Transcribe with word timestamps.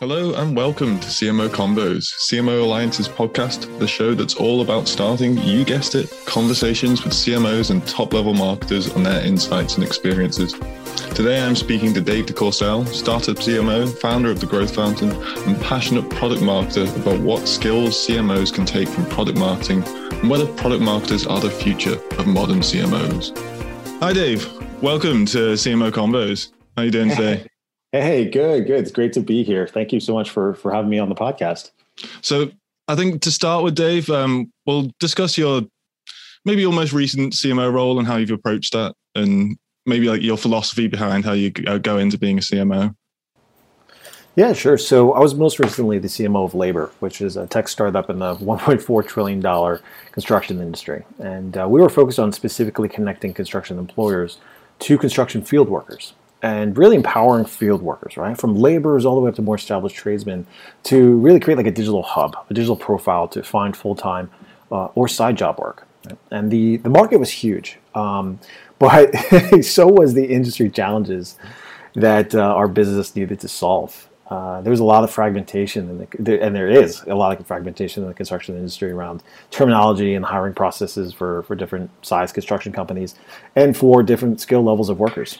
Hello 0.00 0.32
and 0.32 0.56
welcome 0.56 0.98
to 0.98 1.08
CMO 1.08 1.50
Convos, 1.50 2.10
CMO 2.26 2.62
Alliance's 2.62 3.06
podcast, 3.06 3.78
the 3.78 3.86
show 3.86 4.14
that's 4.14 4.34
all 4.34 4.62
about 4.62 4.88
starting, 4.88 5.36
you 5.36 5.62
guessed 5.62 5.94
it, 5.94 6.10
conversations 6.24 7.04
with 7.04 7.12
CMOs 7.12 7.70
and 7.70 7.86
top 7.86 8.14
level 8.14 8.32
marketers 8.32 8.90
on 8.96 9.02
their 9.02 9.22
insights 9.22 9.74
and 9.74 9.84
experiences. 9.84 10.54
Today 11.14 11.44
I'm 11.44 11.54
speaking 11.54 11.92
to 11.92 12.00
Dave 12.00 12.24
deCourcelle, 12.24 12.86
startup 12.86 13.36
CMO, 13.36 13.94
founder 13.98 14.30
of 14.30 14.40
The 14.40 14.46
Growth 14.46 14.74
Fountain, 14.74 15.10
and 15.10 15.60
passionate 15.60 16.08
product 16.08 16.40
marketer 16.40 16.88
about 17.02 17.20
what 17.20 17.46
skills 17.46 17.90
CMOs 18.06 18.54
can 18.54 18.64
take 18.64 18.88
from 18.88 19.04
product 19.04 19.36
marketing 19.36 19.82
and 19.84 20.30
whether 20.30 20.46
product 20.54 20.82
marketers 20.82 21.26
are 21.26 21.40
the 21.40 21.50
future 21.50 22.00
of 22.18 22.26
modern 22.26 22.60
CMOs. 22.60 23.36
Hi 24.00 24.14
Dave, 24.14 24.50
welcome 24.80 25.26
to 25.26 25.52
CMO 25.60 25.90
Convos. 25.90 26.52
How 26.74 26.84
are 26.84 26.84
you 26.86 26.90
doing 26.90 27.10
today? 27.10 27.46
Hey, 27.92 28.30
good, 28.30 28.66
good. 28.66 28.78
It's 28.78 28.92
great 28.92 29.12
to 29.14 29.20
be 29.20 29.42
here. 29.42 29.66
Thank 29.66 29.92
you 29.92 29.98
so 29.98 30.14
much 30.14 30.30
for 30.30 30.54
for 30.54 30.72
having 30.72 30.90
me 30.90 30.98
on 30.98 31.08
the 31.08 31.14
podcast. 31.14 31.70
So, 32.22 32.50
I 32.86 32.94
think 32.94 33.22
to 33.22 33.32
start 33.32 33.64
with, 33.64 33.74
Dave, 33.74 34.08
um, 34.10 34.52
we'll 34.64 34.90
discuss 35.00 35.36
your 35.36 35.62
maybe 36.44 36.62
your 36.62 36.72
most 36.72 36.92
recent 36.92 37.32
CMO 37.32 37.72
role 37.72 37.98
and 37.98 38.06
how 38.06 38.16
you've 38.16 38.30
approached 38.30 38.72
that, 38.74 38.94
and 39.16 39.56
maybe 39.86 40.08
like 40.08 40.22
your 40.22 40.36
philosophy 40.36 40.86
behind 40.86 41.24
how 41.24 41.32
you 41.32 41.50
go 41.50 41.98
into 41.98 42.16
being 42.16 42.38
a 42.38 42.40
CMO. 42.40 42.94
Yeah, 44.36 44.52
sure. 44.52 44.78
So 44.78 45.12
I 45.12 45.18
was 45.18 45.34
most 45.34 45.58
recently 45.58 45.98
the 45.98 46.06
CMO 46.06 46.44
of 46.44 46.54
Labor, 46.54 46.92
which 47.00 47.20
is 47.20 47.36
a 47.36 47.48
tech 47.48 47.68
startup 47.68 48.08
in 48.08 48.20
the 48.20 48.34
1.4 48.36 49.08
trillion 49.08 49.40
dollar 49.40 49.82
construction 50.12 50.60
industry, 50.60 51.04
and 51.18 51.56
uh, 51.56 51.66
we 51.68 51.80
were 51.80 51.90
focused 51.90 52.20
on 52.20 52.30
specifically 52.30 52.88
connecting 52.88 53.34
construction 53.34 53.80
employers 53.80 54.38
to 54.78 54.96
construction 54.96 55.42
field 55.42 55.68
workers 55.68 56.14
and 56.42 56.76
really 56.76 56.96
empowering 56.96 57.44
field 57.44 57.82
workers, 57.82 58.16
right? 58.16 58.36
From 58.36 58.56
laborers 58.56 59.04
all 59.04 59.14
the 59.14 59.20
way 59.20 59.28
up 59.28 59.34
to 59.36 59.42
more 59.42 59.56
established 59.56 59.96
tradesmen 59.96 60.46
to 60.84 61.16
really 61.18 61.40
create 61.40 61.56
like 61.56 61.66
a 61.66 61.70
digital 61.70 62.02
hub, 62.02 62.36
a 62.48 62.54
digital 62.54 62.76
profile 62.76 63.28
to 63.28 63.42
find 63.42 63.76
full 63.76 63.94
time 63.94 64.30
uh, 64.72 64.86
or 64.94 65.08
side 65.08 65.36
job 65.36 65.58
work. 65.58 65.86
Right? 66.06 66.18
And 66.30 66.50
the, 66.50 66.78
the 66.78 66.88
market 66.88 67.18
was 67.18 67.30
huge, 67.30 67.78
um, 67.94 68.38
but 68.78 69.14
so 69.62 69.86
was 69.86 70.14
the 70.14 70.26
industry 70.26 70.70
challenges 70.70 71.36
that 71.94 72.34
uh, 72.34 72.40
our 72.40 72.68
business 72.68 73.14
needed 73.14 73.40
to 73.40 73.48
solve. 73.48 74.08
Uh, 74.30 74.60
there 74.60 74.70
was 74.70 74.78
a 74.78 74.84
lot 74.84 75.02
of 75.02 75.10
fragmentation, 75.10 76.06
the, 76.20 76.40
and 76.40 76.54
there 76.54 76.68
is 76.68 77.02
a 77.08 77.14
lot 77.16 77.38
of 77.38 77.44
fragmentation 77.48 78.04
in 78.04 78.08
the 78.08 78.14
construction 78.14 78.56
industry 78.56 78.92
around 78.92 79.24
terminology 79.50 80.14
and 80.14 80.24
hiring 80.24 80.54
processes 80.54 81.12
for, 81.12 81.42
for 81.42 81.56
different 81.56 81.90
size 82.06 82.30
construction 82.30 82.72
companies 82.72 83.16
and 83.56 83.76
for 83.76 84.04
different 84.04 84.40
skill 84.40 84.62
levels 84.62 84.88
of 84.88 85.00
workers. 85.00 85.38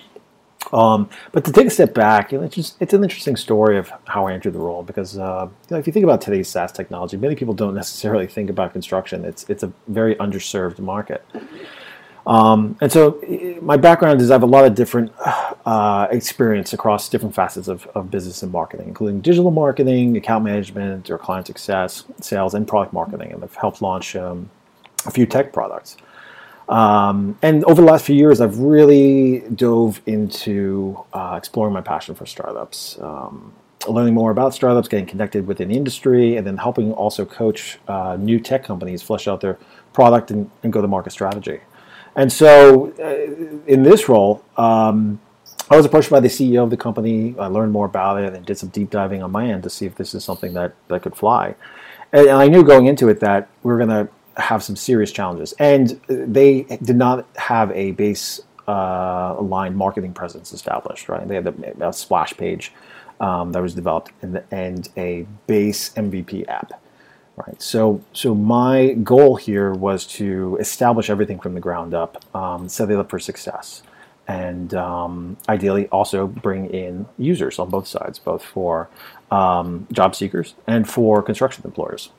Um, 0.73 1.09
but 1.33 1.45
to 1.47 1.53
take 1.53 1.67
a 1.67 1.71
step 1.71 1.95
back, 1.95 2.31
you 2.31 2.39
know, 2.39 2.45
it's 2.45 2.55
just 2.55 2.77
it's 2.81 2.95
an 2.95 3.03
interesting 3.03 3.37
story 3.37 3.77
of 3.79 3.93
how 4.07 4.27
I 4.27 4.33
entered 4.35 4.53
the 4.53 4.59
role 4.59 4.83
because 4.83 5.19
uh, 5.19 5.49
you 5.69 5.75
know, 5.75 5.79
if 5.79 5.87
you 5.87 5.93
think 5.93 6.05
about 6.05 6.21
today's 6.21 6.49
SaaS 6.49 6.71
technology, 6.71 7.17
many 7.17 7.35
people 7.35 7.55
don't 7.55 7.75
necessarily 7.75 8.27
think 8.27 8.51
about 8.51 8.73
construction. 8.73 9.25
It's 9.25 9.49
it's 9.49 9.63
a 9.63 9.73
very 9.89 10.15
underserved 10.17 10.79
market. 10.79 11.25
Um, 12.27 12.77
and 12.81 12.93
so 12.93 13.21
my 13.63 13.77
background 13.77 14.21
is 14.21 14.31
I 14.31 14.35
have 14.35 14.43
a 14.43 14.47
lot 14.47 14.65
of 14.65 14.75
different 14.75 15.11
uh, 15.67 16.07
experience 16.11 16.73
across 16.73 17.09
different 17.09 17.35
facets 17.35 17.67
of, 17.67 17.87
of 17.95 18.11
business 18.11 18.43
and 18.43 18.53
marketing, 18.53 18.89
including 18.89 19.21
digital 19.21 19.51
marketing, 19.51 20.17
account 20.17 20.45
management, 20.45 21.11
or 21.11 21.19
client 21.19 21.47
success, 21.47 22.05
sales, 22.21 22.55
and 22.55 22.69
product 22.69 22.93
marketing. 22.93 23.33
And 23.33 23.43
I've 23.43 23.55
helped 23.55 23.81
launch 23.83 24.15
um, 24.17 24.51
a 25.07 25.11
few 25.11 25.27
tech 25.27 25.53
products. 25.53 25.97
Um, 26.71 27.37
and 27.43 27.65
over 27.65 27.83
the 27.83 27.87
last 27.87 28.07
few 28.07 28.15
years, 28.15 28.41
I've 28.41 28.59
really 28.59 29.41
dove 29.41 30.01
into 30.07 31.05
uh, 31.13 31.35
exploring 31.37 31.75
my 31.75 31.81
passion 31.81 32.15
for 32.15 32.27
startups, 32.27 32.97
um, 33.01 33.53
learning 33.89 34.15
more 34.15 34.31
about 34.31 34.55
startups, 34.55 34.87
getting 34.87 35.07
connected 35.07 35.49
within 35.49 35.69
the 35.69 35.77
industry, 35.77 36.37
and 36.37 36.47
then 36.47 36.57
helping 36.57 36.93
also 36.93 37.25
coach 37.25 37.81
uh, 37.89 38.17
new 38.19 38.39
tech 38.39 38.63
companies 38.63 39.03
flesh 39.03 39.27
out 39.27 39.41
their 39.41 39.59
product 39.93 40.31
and, 40.31 40.49
and 40.63 40.73
go 40.73 40.81
to 40.81 40.87
market 40.87 41.11
strategy. 41.11 41.59
And 42.15 42.33
so, 42.33 42.93
uh, 43.01 43.63
in 43.67 43.83
this 43.83 44.09
role, 44.09 44.45
um, 44.57 45.21
I 45.71 45.77
was 45.77 45.87
approached 45.87 46.11
by 46.11 46.21
the 46.21 46.29
CEO 46.29 46.63
of 46.63 46.71
the 46.71 46.77
company. 46.77 47.35
I 47.37 47.47
learned 47.47 47.73
more 47.73 47.87
about 47.87 48.23
it 48.23 48.33
and 48.33 48.47
did 48.47 48.59
some 48.59 48.69
deep 48.69 48.91
diving 48.91 49.25
on 49.25 49.33
my 49.33 49.47
end 49.47 49.65
to 49.65 49.71
see 49.71 49.87
if 49.87 49.97
this 49.97 50.15
is 50.15 50.25
something 50.25 50.53
that, 50.55 50.75
that 50.87 51.03
could 51.03 51.17
fly. 51.17 51.57
And, 52.13 52.29
and 52.29 52.37
I 52.37 52.47
knew 52.47 52.63
going 52.63 52.87
into 52.87 53.09
it 53.09 53.19
that 53.21 53.49
we 53.65 53.73
are 53.73 53.77
going 53.77 53.89
to 53.89 54.09
have 54.37 54.63
some 54.63 54.77
serious 54.77 55.13
challenges. 55.13 55.53
And 55.59 56.01
they 56.09 56.63
did 56.83 56.97
not 56.97 57.27
have 57.37 57.71
a 57.73 57.93
base 57.93 58.41
uh, 58.69 59.35
aligned 59.39 59.77
marketing 59.77 60.13
presence 60.13 60.53
established, 60.53 61.09
right? 61.09 61.27
They 61.27 61.35
had 61.35 61.47
a, 61.47 61.89
a 61.89 61.93
splash 61.93 62.37
page 62.37 62.73
um, 63.21 63.53
that 63.53 63.61
was 63.61 63.75
developed 63.75 64.13
and, 64.23 64.43
and, 64.51 64.89
a 64.97 65.27
base 65.47 65.91
MVP 65.91 66.49
app, 66.49 66.81
right? 67.37 67.61
So, 67.61 68.03
so 68.13 68.35
my 68.35 68.95
goal 68.95 69.37
here 69.37 69.73
was 69.73 70.07
to 70.19 70.57
establish 70.61 71.11
everything 71.11 71.39
from 71.39 71.55
the 71.55 71.61
ground 71.61 71.95
up, 71.95 72.25
um, 72.35 72.69
set 72.69 72.91
it 72.91 72.97
up 72.97 73.11
for 73.11 73.19
success, 73.19 73.83
and 74.27 74.73
um, 74.75 75.37
ideally 75.49 75.89
also 75.89 76.27
bring 76.27 76.71
in 76.71 77.07
users 77.19 77.59
on 77.59 77.69
both 77.69 77.87
sides, 77.87 78.19
both 78.19 78.45
for 78.45 78.89
um, 79.31 79.87
job 79.93 80.15
seekers 80.15 80.55
and 80.67 80.89
for 80.89 81.23
construction 81.23 81.63
employers. 81.65 82.11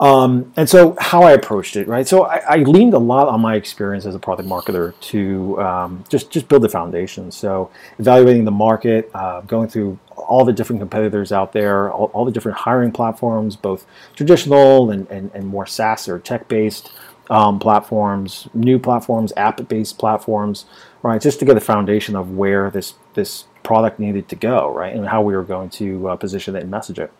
Um, 0.00 0.52
and 0.56 0.68
so, 0.68 0.96
how 0.98 1.22
I 1.22 1.32
approached 1.32 1.76
it, 1.76 1.86
right? 1.86 2.06
So, 2.06 2.24
I, 2.24 2.42
I, 2.48 2.56
leaned 2.56 2.94
a 2.94 2.98
lot 2.98 3.28
on 3.28 3.40
my 3.40 3.54
experience 3.54 4.06
as 4.06 4.14
a 4.16 4.18
product 4.18 4.48
marketer 4.48 4.92
to 5.12 5.60
um, 5.62 6.04
just 6.08 6.30
just 6.30 6.48
build 6.48 6.62
the 6.62 6.68
foundation. 6.68 7.30
So, 7.30 7.70
evaluating 8.00 8.44
the 8.44 8.50
market, 8.50 9.08
uh, 9.14 9.42
going 9.42 9.68
through 9.68 9.98
all 10.16 10.44
the 10.44 10.52
different 10.52 10.80
competitors 10.80 11.30
out 11.30 11.52
there, 11.52 11.92
all, 11.92 12.06
all 12.06 12.24
the 12.24 12.32
different 12.32 12.58
hiring 12.58 12.90
platforms, 12.90 13.54
both 13.54 13.86
traditional 14.16 14.90
and, 14.90 15.08
and, 15.10 15.30
and 15.32 15.46
more 15.46 15.66
SaaS 15.66 16.08
or 16.08 16.18
tech 16.18 16.48
based 16.48 16.92
um, 17.30 17.58
platforms, 17.58 18.48
new 18.54 18.78
platforms, 18.78 19.32
app 19.36 19.66
based 19.68 19.98
platforms, 19.98 20.66
right? 21.02 21.20
Just 21.20 21.38
to 21.38 21.44
get 21.44 21.56
a 21.56 21.60
foundation 21.60 22.16
of 22.16 22.32
where 22.32 22.70
this 22.70 22.94
this 23.14 23.44
product 23.62 23.98
needed 23.98 24.28
to 24.28 24.36
go, 24.36 24.72
right, 24.72 24.94
and 24.94 25.06
how 25.06 25.22
we 25.22 25.34
were 25.34 25.44
going 25.44 25.70
to 25.70 26.08
uh, 26.08 26.16
position 26.16 26.54
it 26.56 26.62
and 26.62 26.70
message 26.70 26.98
it. 26.98 27.12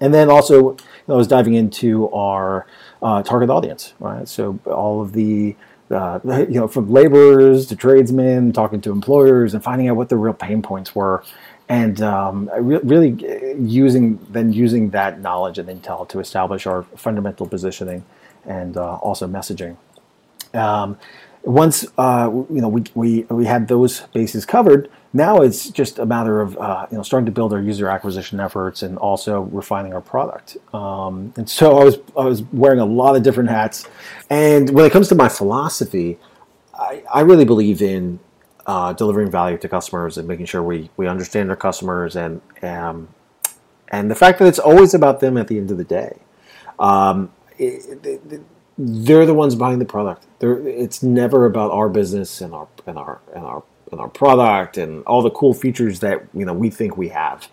And 0.00 0.12
then 0.12 0.30
also, 0.30 0.72
you 0.72 0.76
know, 1.08 1.14
I 1.14 1.16
was 1.16 1.28
diving 1.28 1.54
into 1.54 2.10
our 2.10 2.66
uh, 3.02 3.22
target 3.22 3.50
audience, 3.50 3.94
right? 3.98 4.28
So 4.28 4.58
all 4.66 5.00
of 5.00 5.12
the, 5.12 5.56
uh, 5.90 6.20
you 6.24 6.60
know, 6.60 6.68
from 6.68 6.90
laborers 6.90 7.66
to 7.66 7.76
tradesmen, 7.76 8.52
talking 8.52 8.80
to 8.82 8.90
employers, 8.90 9.54
and 9.54 9.62
finding 9.62 9.88
out 9.88 9.96
what 9.96 10.08
the 10.08 10.16
real 10.16 10.34
pain 10.34 10.62
points 10.62 10.94
were, 10.94 11.22
and 11.68 12.00
um, 12.02 12.50
re- 12.58 12.80
really 12.82 13.16
using 13.58 14.18
then 14.30 14.52
using 14.52 14.90
that 14.90 15.20
knowledge 15.20 15.58
and 15.58 15.68
intel 15.68 16.08
to 16.08 16.20
establish 16.20 16.66
our 16.66 16.82
fundamental 16.96 17.46
positioning 17.46 18.04
and 18.44 18.76
uh, 18.76 18.96
also 18.96 19.26
messaging. 19.26 19.76
Um, 20.54 20.98
once 21.42 21.86
uh, 21.96 22.30
you 22.32 22.60
know 22.60 22.68
we, 22.68 22.84
we 22.94 23.22
we 23.24 23.46
had 23.46 23.68
those 23.68 24.00
bases 24.12 24.44
covered, 24.44 24.90
now 25.16 25.40
it's 25.40 25.70
just 25.70 25.98
a 25.98 26.06
matter 26.06 26.40
of 26.40 26.56
uh, 26.58 26.86
you 26.90 26.96
know 26.96 27.02
starting 27.02 27.26
to 27.26 27.32
build 27.32 27.52
our 27.52 27.60
user 27.60 27.88
acquisition 27.88 28.38
efforts 28.38 28.82
and 28.82 28.98
also 28.98 29.40
refining 29.42 29.94
our 29.94 30.00
product. 30.00 30.56
Um, 30.74 31.32
and 31.36 31.48
so 31.48 31.78
I 31.78 31.84
was 31.84 31.98
I 32.16 32.24
was 32.24 32.42
wearing 32.52 32.80
a 32.80 32.84
lot 32.84 33.16
of 33.16 33.22
different 33.22 33.50
hats. 33.50 33.88
And 34.30 34.70
when 34.70 34.84
it 34.84 34.92
comes 34.92 35.08
to 35.08 35.14
my 35.14 35.28
philosophy, 35.28 36.18
I, 36.74 37.02
I 37.12 37.20
really 37.20 37.44
believe 37.44 37.80
in 37.80 38.18
uh, 38.66 38.92
delivering 38.92 39.30
value 39.30 39.56
to 39.58 39.68
customers 39.68 40.18
and 40.18 40.28
making 40.28 40.46
sure 40.46 40.62
we 40.62 40.90
we 40.96 41.06
understand 41.08 41.50
our 41.50 41.56
customers 41.56 42.14
and 42.14 42.42
um, 42.62 43.08
and 43.88 44.10
the 44.10 44.14
fact 44.14 44.38
that 44.38 44.48
it's 44.48 44.58
always 44.58 44.92
about 44.94 45.20
them 45.20 45.36
at 45.36 45.48
the 45.48 45.56
end 45.56 45.70
of 45.70 45.78
the 45.78 45.84
day. 45.84 46.18
Um, 46.78 47.32
it, 47.58 48.04
it, 48.04 48.42
they're 48.76 49.24
the 49.24 49.32
ones 49.32 49.54
buying 49.54 49.78
the 49.78 49.86
product. 49.86 50.26
They're, 50.40 50.58
it's 50.68 51.02
never 51.02 51.46
about 51.46 51.70
our 51.70 51.88
business 51.88 52.42
and 52.42 52.52
our 52.52 52.68
and 52.86 52.98
our 52.98 53.20
and 53.34 53.44
our 53.44 53.62
and 53.90 54.00
our 54.00 54.08
product 54.08 54.76
and 54.76 55.04
all 55.04 55.22
the 55.22 55.30
cool 55.30 55.54
features 55.54 56.00
that 56.00 56.24
you 56.34 56.44
know 56.44 56.52
we 56.52 56.70
think 56.70 56.96
we 56.96 57.08
have. 57.08 57.48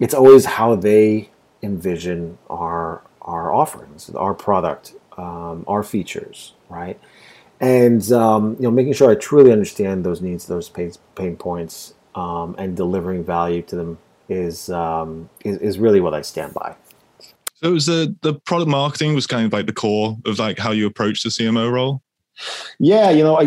It's 0.00 0.14
always 0.14 0.44
how 0.44 0.74
they 0.74 1.30
envision 1.62 2.38
our 2.48 3.02
our 3.22 3.52
offerings, 3.52 4.10
our 4.10 4.34
product, 4.34 4.94
um, 5.16 5.64
our 5.68 5.82
features, 5.82 6.54
right? 6.68 6.98
And 7.60 8.10
um, 8.12 8.56
you 8.56 8.62
know, 8.62 8.70
making 8.70 8.94
sure 8.94 9.10
I 9.10 9.14
truly 9.14 9.52
understand 9.52 10.04
those 10.04 10.20
needs, 10.22 10.46
those 10.46 10.68
pain, 10.68 10.92
pain 11.14 11.36
points, 11.36 11.94
um, 12.14 12.54
and 12.58 12.76
delivering 12.76 13.22
value 13.22 13.62
to 13.62 13.76
them 13.76 13.98
is, 14.28 14.70
um, 14.70 15.28
is 15.44 15.58
is 15.58 15.78
really 15.78 16.00
what 16.00 16.14
I 16.14 16.22
stand 16.22 16.54
by. 16.54 16.74
So 17.54 17.68
it 17.68 17.72
was 17.72 17.86
the 17.86 18.16
the 18.22 18.34
product 18.34 18.70
marketing 18.70 19.14
was 19.14 19.26
kind 19.26 19.44
of 19.44 19.52
like 19.52 19.66
the 19.66 19.74
core 19.74 20.16
of 20.24 20.38
like 20.38 20.58
how 20.58 20.70
you 20.70 20.86
approach 20.86 21.22
the 21.22 21.28
CMO 21.28 21.70
role. 21.70 22.02
Yeah, 22.78 23.10
you 23.10 23.22
know, 23.22 23.38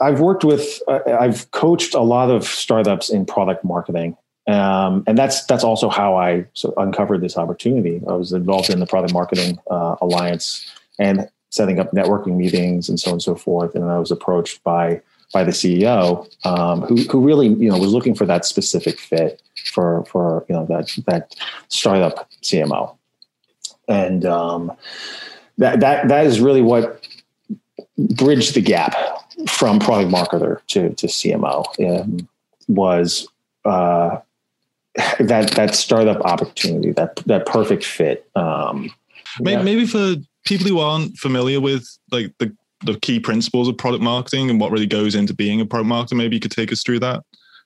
I, 0.00 0.08
have 0.08 0.20
worked 0.20 0.44
with, 0.44 0.82
uh, 0.88 1.00
I've 1.18 1.50
coached 1.52 1.94
a 1.94 2.00
lot 2.00 2.30
of 2.30 2.44
startups 2.44 3.08
in 3.08 3.24
product 3.24 3.64
marketing, 3.64 4.16
um, 4.46 5.04
and 5.06 5.16
that's 5.16 5.44
that's 5.46 5.64
also 5.64 5.88
how 5.88 6.16
I 6.16 6.46
so 6.52 6.74
uncovered 6.76 7.22
this 7.22 7.38
opportunity. 7.38 8.02
I 8.06 8.12
was 8.12 8.32
involved 8.32 8.68
in 8.68 8.80
the 8.80 8.86
product 8.86 9.14
marketing 9.14 9.58
uh, 9.70 9.96
alliance 10.02 10.70
and 10.98 11.28
setting 11.50 11.78
up 11.78 11.92
networking 11.92 12.36
meetings 12.36 12.88
and 12.88 13.00
so 13.00 13.10
on 13.10 13.14
and 13.14 13.22
so 13.22 13.36
forth. 13.36 13.74
And 13.74 13.84
I 13.84 13.98
was 13.98 14.10
approached 14.10 14.62
by 14.64 15.00
by 15.32 15.44
the 15.44 15.50
CEO 15.50 16.28
um, 16.44 16.82
who 16.82 16.96
who 17.04 17.20
really 17.20 17.48
you 17.48 17.70
know 17.70 17.78
was 17.78 17.92
looking 17.92 18.14
for 18.14 18.26
that 18.26 18.44
specific 18.44 19.00
fit 19.00 19.40
for 19.72 20.04
for 20.04 20.44
you 20.48 20.54
know 20.54 20.66
that 20.66 20.94
that 21.06 21.34
startup 21.68 22.30
CMO, 22.42 22.96
and 23.88 24.26
um, 24.26 24.72
that 25.58 25.80
that 25.80 26.08
that 26.08 26.26
is 26.26 26.40
really 26.40 26.62
what 26.62 27.06
bridged 27.98 28.54
the 28.54 28.60
gap 28.60 28.94
from 29.48 29.78
product 29.78 30.10
marketer 30.10 30.60
to 30.68 30.90
to 30.94 31.06
CMO 31.06 31.64
um, 32.00 32.28
was 32.68 33.28
uh, 33.64 34.18
that 35.18 35.50
that 35.52 35.74
startup 35.74 36.20
opportunity 36.22 36.92
that 36.92 37.16
that 37.26 37.46
perfect 37.46 37.84
fit. 37.84 38.28
Um, 38.34 38.92
maybe, 39.40 39.56
yeah. 39.56 39.62
maybe 39.62 39.86
for 39.86 40.16
people 40.44 40.66
who 40.66 40.78
aren't 40.78 41.16
familiar 41.18 41.60
with 41.60 41.86
like 42.10 42.32
the 42.38 42.54
the 42.82 42.98
key 43.00 43.18
principles 43.18 43.68
of 43.68 43.78
product 43.78 44.02
marketing 44.02 44.50
and 44.50 44.60
what 44.60 44.70
really 44.70 44.86
goes 44.86 45.14
into 45.14 45.34
being 45.34 45.60
a 45.60 45.66
product 45.66 45.90
marketer, 45.90 46.16
maybe 46.16 46.36
you 46.36 46.40
could 46.40 46.50
take 46.50 46.70
us 46.70 46.82
through 46.82 47.00
that. 47.00 47.22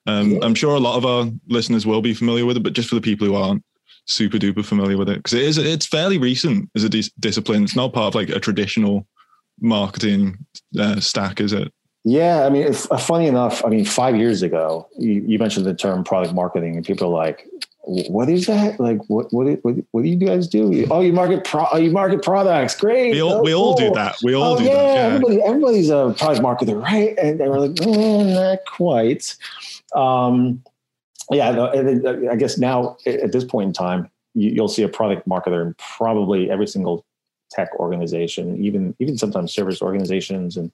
Um, 0.07 0.33
yeah. 0.33 0.39
I'm 0.43 0.55
sure 0.55 0.75
a 0.75 0.81
lot 0.81 0.97
of 0.97 1.05
our 1.05 1.31
listeners 1.49 1.87
will 1.87 2.01
be 2.01 2.15
familiar 2.15 2.47
with 2.47 2.57
it, 2.57 2.63
but 2.63 2.73
just 2.73 2.89
for 2.89 2.95
the 2.95 3.01
people 3.01 3.27
who 3.27 3.35
aren't 3.35 3.63
super 4.07 4.39
duper 4.39 4.65
familiar 4.65 4.97
with 4.97 5.09
it, 5.09 5.17
because 5.17 5.35
it 5.35 5.43
is 5.43 5.59
it's 5.59 5.87
fairly 5.87 6.19
recent 6.19 6.71
as 6.75 6.85
a 6.85 6.89
dis- 6.89 7.11
discipline. 7.21 7.65
It's 7.65 7.77
not 7.77 7.93
part 7.93 8.09
of 8.09 8.15
like 8.15 8.31
a 8.31 8.41
traditional 8.41 9.07
marketing 9.61 10.39
uh, 10.79 11.01
stack, 11.01 11.41
is 11.41 11.53
it? 11.53 11.73
Yeah, 12.05 12.47
I 12.47 12.49
mean, 12.49 12.67
uh, 12.91 12.97
funny 12.97 13.27
enough, 13.27 13.65
I 13.65 13.69
mean, 13.69 13.85
five 13.85 14.17
years 14.17 14.43
ago, 14.43 14.89
you, 14.99 15.23
you, 15.27 15.39
mentioned 15.39 15.67
the 15.67 15.75
term 15.75 16.05
product 16.05 16.33
marketing, 16.33 16.77
and 16.77 16.87
people 16.87 17.09
are 17.09 17.27
like, 17.27 17.47
"What 17.83 18.29
is 18.31 18.47
that? 18.47 18.79
Like, 18.81 18.99
what 19.09 19.33
what 19.33 19.47
what, 19.63 19.75
what 19.91 20.05
do 20.05 20.09
you 20.09 20.17
guys 20.17 20.47
do? 20.47 20.87
Oh, 20.91 21.01
you 21.01 21.13
market 21.13 21.45
pro, 21.45 21.67
oh, 21.71 21.77
you 21.77 21.91
market 21.91 22.23
products. 22.23 22.77
Great. 22.77 23.13
We 23.13 23.21
all, 23.21 23.35
oh, 23.35 23.43
we 23.43 23.55
all 23.55 23.75
do 23.75 23.91
that. 23.91 24.17
We 24.23 24.35
all 24.35 24.55
oh, 24.55 24.59
do 24.59 24.65
yeah, 24.65 24.75
that. 24.75 24.95
Yeah, 24.95 25.03
everybody, 25.03 25.43
everybody's 25.43 25.91
a 25.91 26.15
product 26.17 26.41
marketer, 26.41 26.81
right? 26.81 27.19
And 27.19 27.41
they 27.41 27.49
were 27.49 27.61
like, 27.61 27.73
mm, 27.73 28.33
not 28.33 28.59
quite. 28.67 29.37
Um, 29.95 30.63
yeah, 31.31 31.51
uh, 31.51 32.31
I 32.31 32.37
guess 32.37 32.57
now 32.57 32.97
at 33.05 33.33
this 33.33 33.45
point 33.45 33.67
in 33.67 33.73
time, 33.75 34.11
you'll 34.35 34.69
see 34.69 34.83
a 34.83 34.89
product 34.89 35.29
marketer 35.29 35.67
in 35.67 35.75
probably 35.75 36.51
every 36.51 36.67
single 36.67 37.05
tech 37.51 37.75
organization, 37.79 38.63
even 38.63 38.95
even 38.99 39.19
sometimes 39.19 39.53
service 39.53 39.83
organizations 39.83 40.57
and 40.57 40.71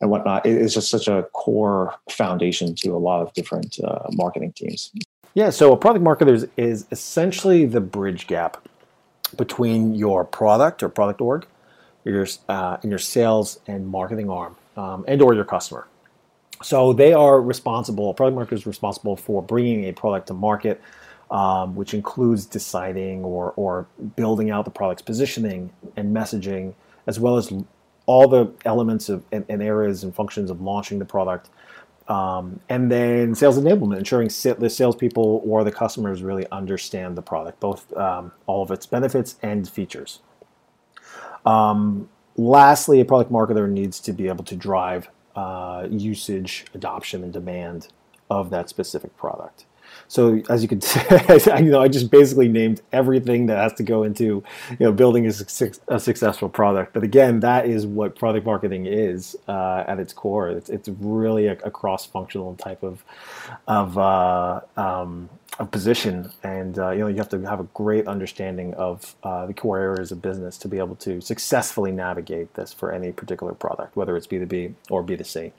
and 0.00 0.10
whatnot. 0.10 0.44
It's 0.44 0.74
just 0.74 0.90
such 0.90 1.08
a 1.08 1.22
core 1.32 1.94
foundation 2.10 2.74
to 2.76 2.90
a 2.90 2.98
lot 2.98 3.22
of 3.22 3.32
different 3.32 3.78
uh, 3.82 4.06
marketing 4.12 4.52
teams. 4.52 4.92
Yeah, 5.34 5.50
so 5.50 5.72
a 5.72 5.76
product 5.76 6.04
marketer 6.04 6.32
is, 6.32 6.46
is 6.56 6.86
essentially 6.90 7.66
the 7.66 7.80
bridge 7.80 8.26
gap 8.26 8.66
between 9.36 9.94
your 9.94 10.24
product 10.24 10.82
or 10.82 10.88
product 10.88 11.20
org, 11.20 11.46
your 12.04 12.26
uh, 12.48 12.78
and 12.82 12.90
your 12.90 12.98
sales 12.98 13.58
and 13.66 13.88
marketing 13.88 14.30
arm, 14.30 14.56
um, 14.76 15.04
and 15.08 15.20
or 15.20 15.34
your 15.34 15.44
customer. 15.44 15.86
So 16.62 16.92
they 16.92 17.12
are 17.12 17.40
responsible. 17.40 18.14
Product 18.14 18.36
marketer 18.36 18.54
is 18.54 18.66
responsible 18.66 19.16
for 19.16 19.42
bringing 19.42 19.84
a 19.84 19.92
product 19.92 20.28
to 20.28 20.34
market, 20.34 20.80
um, 21.30 21.74
which 21.74 21.94
includes 21.94 22.46
deciding 22.46 23.24
or 23.24 23.52
or 23.56 23.86
building 24.14 24.50
out 24.50 24.64
the 24.64 24.70
product's 24.70 25.02
positioning 25.02 25.72
and 25.96 26.14
messaging, 26.14 26.74
as 27.06 27.18
well 27.18 27.36
as 27.36 27.52
all 28.06 28.28
the 28.28 28.52
elements 28.64 29.08
of 29.08 29.24
and, 29.32 29.44
and 29.48 29.62
areas 29.62 30.04
and 30.04 30.14
functions 30.14 30.50
of 30.50 30.60
launching 30.60 30.98
the 30.98 31.04
product. 31.04 31.50
Um, 32.08 32.60
and 32.68 32.90
then 32.90 33.34
sales 33.34 33.58
enablement, 33.58 33.98
ensuring 33.98 34.28
the 34.28 34.70
salespeople 34.70 35.42
or 35.44 35.64
the 35.64 35.72
customers 35.72 36.22
really 36.22 36.46
understand 36.52 37.16
the 37.16 37.22
product, 37.22 37.58
both 37.58 37.92
um, 37.96 38.30
all 38.46 38.62
of 38.62 38.70
its 38.70 38.86
benefits 38.86 39.34
and 39.42 39.68
features. 39.68 40.20
Um, 41.44 42.08
lastly, 42.36 43.00
a 43.00 43.04
product 43.04 43.32
marketer 43.32 43.68
needs 43.68 43.98
to 44.00 44.12
be 44.12 44.28
able 44.28 44.44
to 44.44 44.54
drive 44.54 45.08
uh, 45.34 45.88
usage, 45.90 46.66
adoption, 46.74 47.24
and 47.24 47.32
demand 47.32 47.88
of 48.30 48.50
that 48.50 48.68
specific 48.68 49.16
product. 49.16 49.66
So 50.08 50.40
as 50.48 50.62
you 50.62 50.68
can 50.68 50.80
you 51.64 51.70
know, 51.70 51.80
I 51.80 51.88
just 51.88 52.10
basically 52.10 52.48
named 52.48 52.80
everything 52.92 53.46
that 53.46 53.58
has 53.58 53.72
to 53.74 53.82
go 53.82 54.02
into, 54.02 54.24
you 54.70 54.76
know, 54.80 54.92
building 54.92 55.26
a, 55.26 55.30
a 55.88 56.00
successful 56.00 56.48
product. 56.48 56.92
But 56.92 57.02
again, 57.02 57.40
that 57.40 57.66
is 57.66 57.86
what 57.86 58.16
product 58.16 58.46
marketing 58.46 58.86
is 58.86 59.36
uh, 59.48 59.84
at 59.86 59.98
its 59.98 60.12
core. 60.12 60.50
It's, 60.50 60.70
it's 60.70 60.88
really 60.88 61.46
a, 61.46 61.52
a 61.64 61.70
cross-functional 61.70 62.56
type 62.56 62.82
of 62.82 63.04
of, 63.66 63.98
uh, 63.98 64.60
um, 64.76 65.28
of 65.58 65.70
position, 65.70 66.30
and 66.42 66.78
uh, 66.78 66.90
you 66.90 67.00
know, 67.00 67.06
you 67.06 67.16
have 67.16 67.28
to 67.30 67.40
have 67.42 67.60
a 67.60 67.68
great 67.74 68.06
understanding 68.06 68.74
of 68.74 69.14
uh, 69.22 69.46
the 69.46 69.54
core 69.54 69.78
areas 69.78 70.12
of 70.12 70.20
business 70.20 70.58
to 70.58 70.68
be 70.68 70.78
able 70.78 70.96
to 70.96 71.20
successfully 71.20 71.92
navigate 71.92 72.52
this 72.54 72.72
for 72.72 72.92
any 72.92 73.12
particular 73.12 73.54
product, 73.54 73.96
whether 73.96 74.16
it's 74.16 74.26
B 74.26 74.38
two 74.38 74.46
B 74.46 74.74
or 74.90 75.02
B 75.02 75.16
two 75.16 75.24
C. 75.24 75.52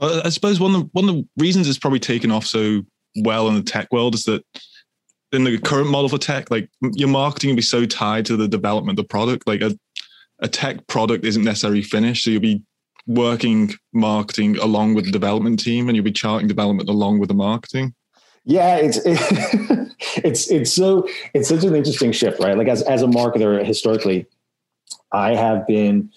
I 0.00 0.28
suppose 0.30 0.58
one 0.58 0.74
of 0.74 0.80
the, 0.80 0.88
one 0.92 1.08
of 1.08 1.14
the 1.14 1.28
reasons 1.38 1.68
it's 1.68 1.78
probably 1.78 2.00
taken 2.00 2.32
off 2.32 2.44
so 2.44 2.84
well 3.16 3.48
in 3.48 3.54
the 3.54 3.62
tech 3.62 3.92
world 3.92 4.14
is 4.14 4.24
that 4.24 4.44
in 5.32 5.44
the 5.44 5.58
current 5.58 5.90
model 5.90 6.08
for 6.08 6.18
tech, 6.18 6.50
like 6.50 6.68
your 6.92 7.08
marketing 7.08 7.50
will 7.50 7.56
be 7.56 7.62
so 7.62 7.84
tied 7.84 8.24
to 8.26 8.36
the 8.36 8.48
development 8.48 8.98
of 8.98 9.04
the 9.04 9.08
product. 9.08 9.46
Like 9.46 9.62
a, 9.62 9.76
a 10.38 10.48
tech 10.48 10.86
product 10.86 11.24
isn't 11.24 11.42
necessarily 11.42 11.82
finished. 11.82 12.24
So 12.24 12.30
you'll 12.30 12.40
be 12.40 12.62
working 13.06 13.74
marketing 13.92 14.56
along 14.58 14.94
with 14.94 15.04
the 15.06 15.10
development 15.10 15.60
team 15.60 15.88
and 15.88 15.96
you'll 15.96 16.04
be 16.04 16.12
charting 16.12 16.48
development 16.48 16.88
along 16.88 17.18
with 17.18 17.28
the 17.28 17.34
marketing. 17.34 17.94
Yeah, 18.44 18.76
it's 18.76 18.98
it, 19.04 19.18
it's 20.24 20.50
it's 20.50 20.72
so 20.72 21.08
it's 21.32 21.48
such 21.48 21.64
an 21.64 21.74
interesting 21.74 22.12
shift, 22.12 22.40
right? 22.40 22.56
Like 22.56 22.68
as 22.68 22.82
as 22.82 23.02
a 23.02 23.06
marketer 23.06 23.64
historically, 23.64 24.26
I 25.12 25.34
have 25.34 25.66
been 25.66 26.10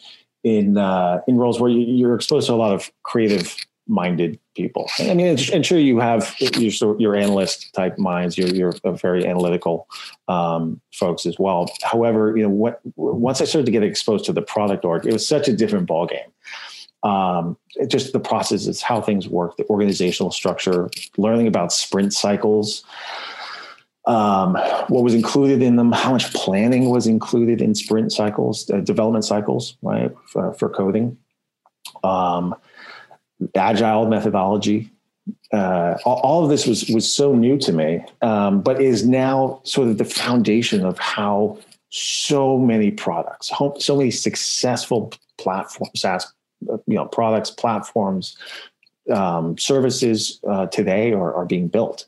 in 0.43 0.77
uh, 0.77 1.21
in 1.27 1.37
roles 1.37 1.59
where 1.59 1.71
you, 1.71 2.07
are 2.07 2.15
exposed 2.15 2.47
to 2.47 2.53
a 2.53 2.55
lot 2.55 2.73
of 2.73 2.91
creative 3.03 3.55
minded 3.87 4.39
people. 4.55 4.89
I 4.99 5.13
mean, 5.13 5.37
and 5.53 5.65
sure 5.65 5.79
you 5.79 5.99
have 5.99 6.35
your 6.39 6.99
your 6.99 7.15
analyst 7.15 7.73
type 7.73 7.97
minds. 7.97 8.37
You're 8.37 8.49
you're 8.49 8.73
very 8.95 9.25
analytical 9.25 9.87
um, 10.27 10.81
folks 10.93 11.25
as 11.25 11.37
well. 11.39 11.71
However, 11.83 12.35
you 12.35 12.43
know, 12.43 12.49
what, 12.49 12.81
once 12.95 13.41
I 13.41 13.45
started 13.45 13.65
to 13.65 13.71
get 13.71 13.83
exposed 13.83 14.25
to 14.25 14.33
the 14.33 14.41
product 14.41 14.85
org, 14.85 15.05
it 15.05 15.13
was 15.13 15.27
such 15.27 15.47
a 15.47 15.53
different 15.53 15.87
ballgame. 15.87 16.31
Um, 17.03 17.57
just 17.87 18.11
the 18.13 18.19
process 18.19 18.67
is 18.67 18.81
how 18.81 19.01
things 19.01 19.27
work, 19.27 19.55
the 19.57 19.65
organizational 19.69 20.31
structure, 20.31 20.89
learning 21.17 21.47
about 21.47 21.71
sprint 21.71 22.13
cycles. 22.13 22.83
Um, 24.07 24.55
what 24.87 25.03
was 25.03 25.13
included 25.13 25.61
in 25.61 25.75
them, 25.75 25.91
how 25.91 26.13
much 26.13 26.33
planning 26.33 26.89
was 26.89 27.07
included 27.07 27.61
in 27.61 27.75
sprint 27.75 28.13
cycles, 28.13 28.69
uh, 28.69 28.77
development 28.79 29.25
cycles, 29.25 29.77
right, 29.81 30.11
for, 30.27 30.53
for 30.53 30.69
coding. 30.69 31.17
Um, 32.03 32.55
agile 33.55 34.07
methodology. 34.07 34.91
Uh, 35.51 35.97
all, 36.05 36.19
all, 36.21 36.43
of 36.43 36.49
this 36.49 36.65
was 36.65 36.89
was 36.89 37.11
so 37.11 37.33
new 37.33 37.57
to 37.57 37.73
me, 37.73 38.03
um, 38.21 38.61
but 38.61 38.81
is 38.81 39.07
now 39.07 39.59
sort 39.63 39.87
of 39.89 39.97
the 39.97 40.05
foundation 40.05 40.85
of 40.85 40.97
how 40.99 41.57
so 41.89 42.57
many 42.57 42.91
products, 42.91 43.51
so 43.79 43.95
many 43.95 44.11
successful 44.11 45.13
platforms, 45.37 45.99
SaaS, 45.99 46.33
you 46.61 46.95
know, 46.95 47.05
products, 47.05 47.51
platforms, 47.51 48.37
um, 49.13 49.57
services 49.57 50.39
uh, 50.47 50.67
today 50.67 51.13
are, 51.13 51.33
are 51.33 51.45
being 51.45 51.67
built. 51.67 52.05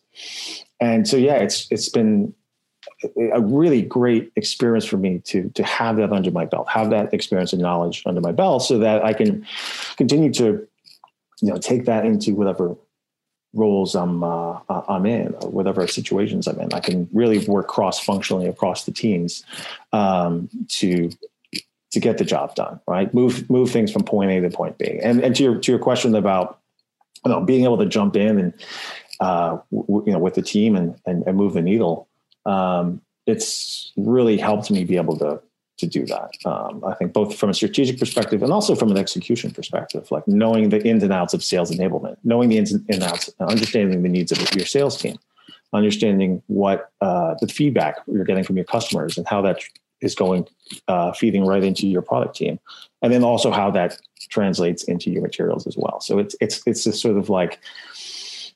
And 0.80 1.08
so, 1.08 1.18
yeah, 1.18 1.36
it's 1.36 1.68
it's 1.72 1.90
been 1.90 2.34
a 3.34 3.42
really 3.42 3.82
great 3.82 4.32
experience 4.36 4.86
for 4.86 4.98
me 4.98 5.20
to 5.26 5.50
to 5.56 5.64
have 5.64 5.98
that 5.98 6.12
under 6.12 6.32
my 6.32 6.46
belt, 6.46 6.68
have 6.70 6.90
that 6.90 7.14
experience 7.14 7.54
and 7.54 7.62
knowledge 7.62 8.04
under 8.06 8.22
my 8.22 8.32
belt, 8.32 8.64
so 8.64 8.78
that 8.80 9.04
I 9.04 9.14
can 9.14 9.46
continue 9.98 10.32
to 10.34 10.68
you 11.42 11.50
know 11.50 11.58
take 11.58 11.86
that 11.86 12.06
into 12.06 12.36
whatever 12.36 12.76
roles 13.54 13.96
I'm 13.96 14.24
uh, 14.24 14.60
uh, 14.70 14.84
I'm 14.88 15.06
in, 15.06 15.36
or 15.42 15.50
whatever 15.50 15.86
situations 15.88 16.48
I'm 16.48 16.60
in. 16.60 16.74
I 16.74 16.80
can 16.80 17.10
really 17.12 17.46
work 17.48 17.68
cross 17.68 18.00
functionally 18.00 18.48
across 18.48 18.86
the 18.86 18.92
teams 18.92 19.44
um, 19.94 20.50
to 20.70 21.10
to 21.92 22.00
get 22.00 22.18
the 22.18 22.26
job 22.26 22.56
done. 22.56 22.80
Right, 22.88 23.14
move 23.14 23.50
move 23.50 23.72
things 23.72 23.92
from 23.92 24.04
point 24.04 24.32
A 24.32 24.42
to 24.42 24.50
point 24.50 24.78
B. 24.78 25.00
And 25.02 25.22
and 25.24 25.36
to 25.36 25.44
your 25.44 25.58
to 25.60 25.72
your 25.72 25.80
question 25.80 26.16
about 26.16 26.60
you 27.26 27.32
know 27.32 27.42
being 27.42 27.64
able 27.64 27.78
to 27.78 27.86
jump 27.86 28.16
in 28.16 28.40
and 28.40 28.54
uh, 29.20 29.58
w- 29.72 30.04
you 30.06 30.14
know 30.14 30.20
with 30.20 30.36
the 30.36 30.42
team 30.42 30.76
and 30.76 30.96
and, 31.06 31.24
and 31.26 31.38
move 31.38 31.54
the 31.54 31.62
needle. 31.62 32.08
Um, 32.46 33.02
it's 33.26 33.92
really 33.96 34.38
helped 34.38 34.72
me 34.72 34.84
be 34.86 34.96
able 34.96 35.18
to 35.20 35.40
to 35.80 35.88
do 35.88 36.06
that. 36.06 36.32
Um, 36.46 36.84
I 36.86 36.94
think 36.94 37.14
both 37.14 37.36
from 37.36 37.50
a 37.50 37.54
strategic 37.54 37.98
perspective 37.98 38.44
and 38.44 38.52
also 38.52 38.76
from 38.76 38.92
an 38.92 38.98
execution 38.98 39.52
perspective, 39.52 40.10
like 40.12 40.28
knowing 40.28 40.70
the 40.70 40.86
ins 40.86 41.04
and 41.04 41.12
outs 41.12 41.34
of 41.34 41.44
sales 41.44 41.72
enablement, 41.72 42.18
knowing 42.24 42.50
the 42.50 42.58
ins 42.58 42.72
and 42.72 43.04
outs, 43.04 43.30
understanding 43.40 44.04
the 44.04 44.10
needs 44.10 44.32
of 44.32 44.40
your 44.54 44.66
sales 44.66 44.98
team, 44.98 45.18
understanding 45.74 46.42
what 46.48 46.92
uh, 47.02 47.36
the 47.42 47.48
feedback 47.48 47.98
you're 48.08 48.26
getting 48.26 48.44
from 48.44 48.58
your 48.58 48.66
customers 48.66 49.18
and 49.18 49.28
how 49.28 49.42
that 49.42 49.60
is 50.02 50.16
going 50.16 50.48
uh, 50.88 51.12
feeding 51.14 51.46
right 51.46 51.64
into 51.64 51.88
your 51.88 52.02
product 52.02 52.36
team, 52.36 52.60
and 53.02 53.12
then 53.12 53.24
also 53.24 53.52
how 53.52 53.72
that 53.72 54.00
translates 54.30 54.84
into 54.84 55.10
your 55.10 55.22
materials 55.22 55.66
as 55.68 55.76
well. 55.78 56.00
So 56.02 56.20
it's 56.20 56.36
it's 56.42 56.62
it's 56.66 56.84
this 56.84 57.02
sort 57.02 57.18
of 57.18 57.30
like 57.30 57.60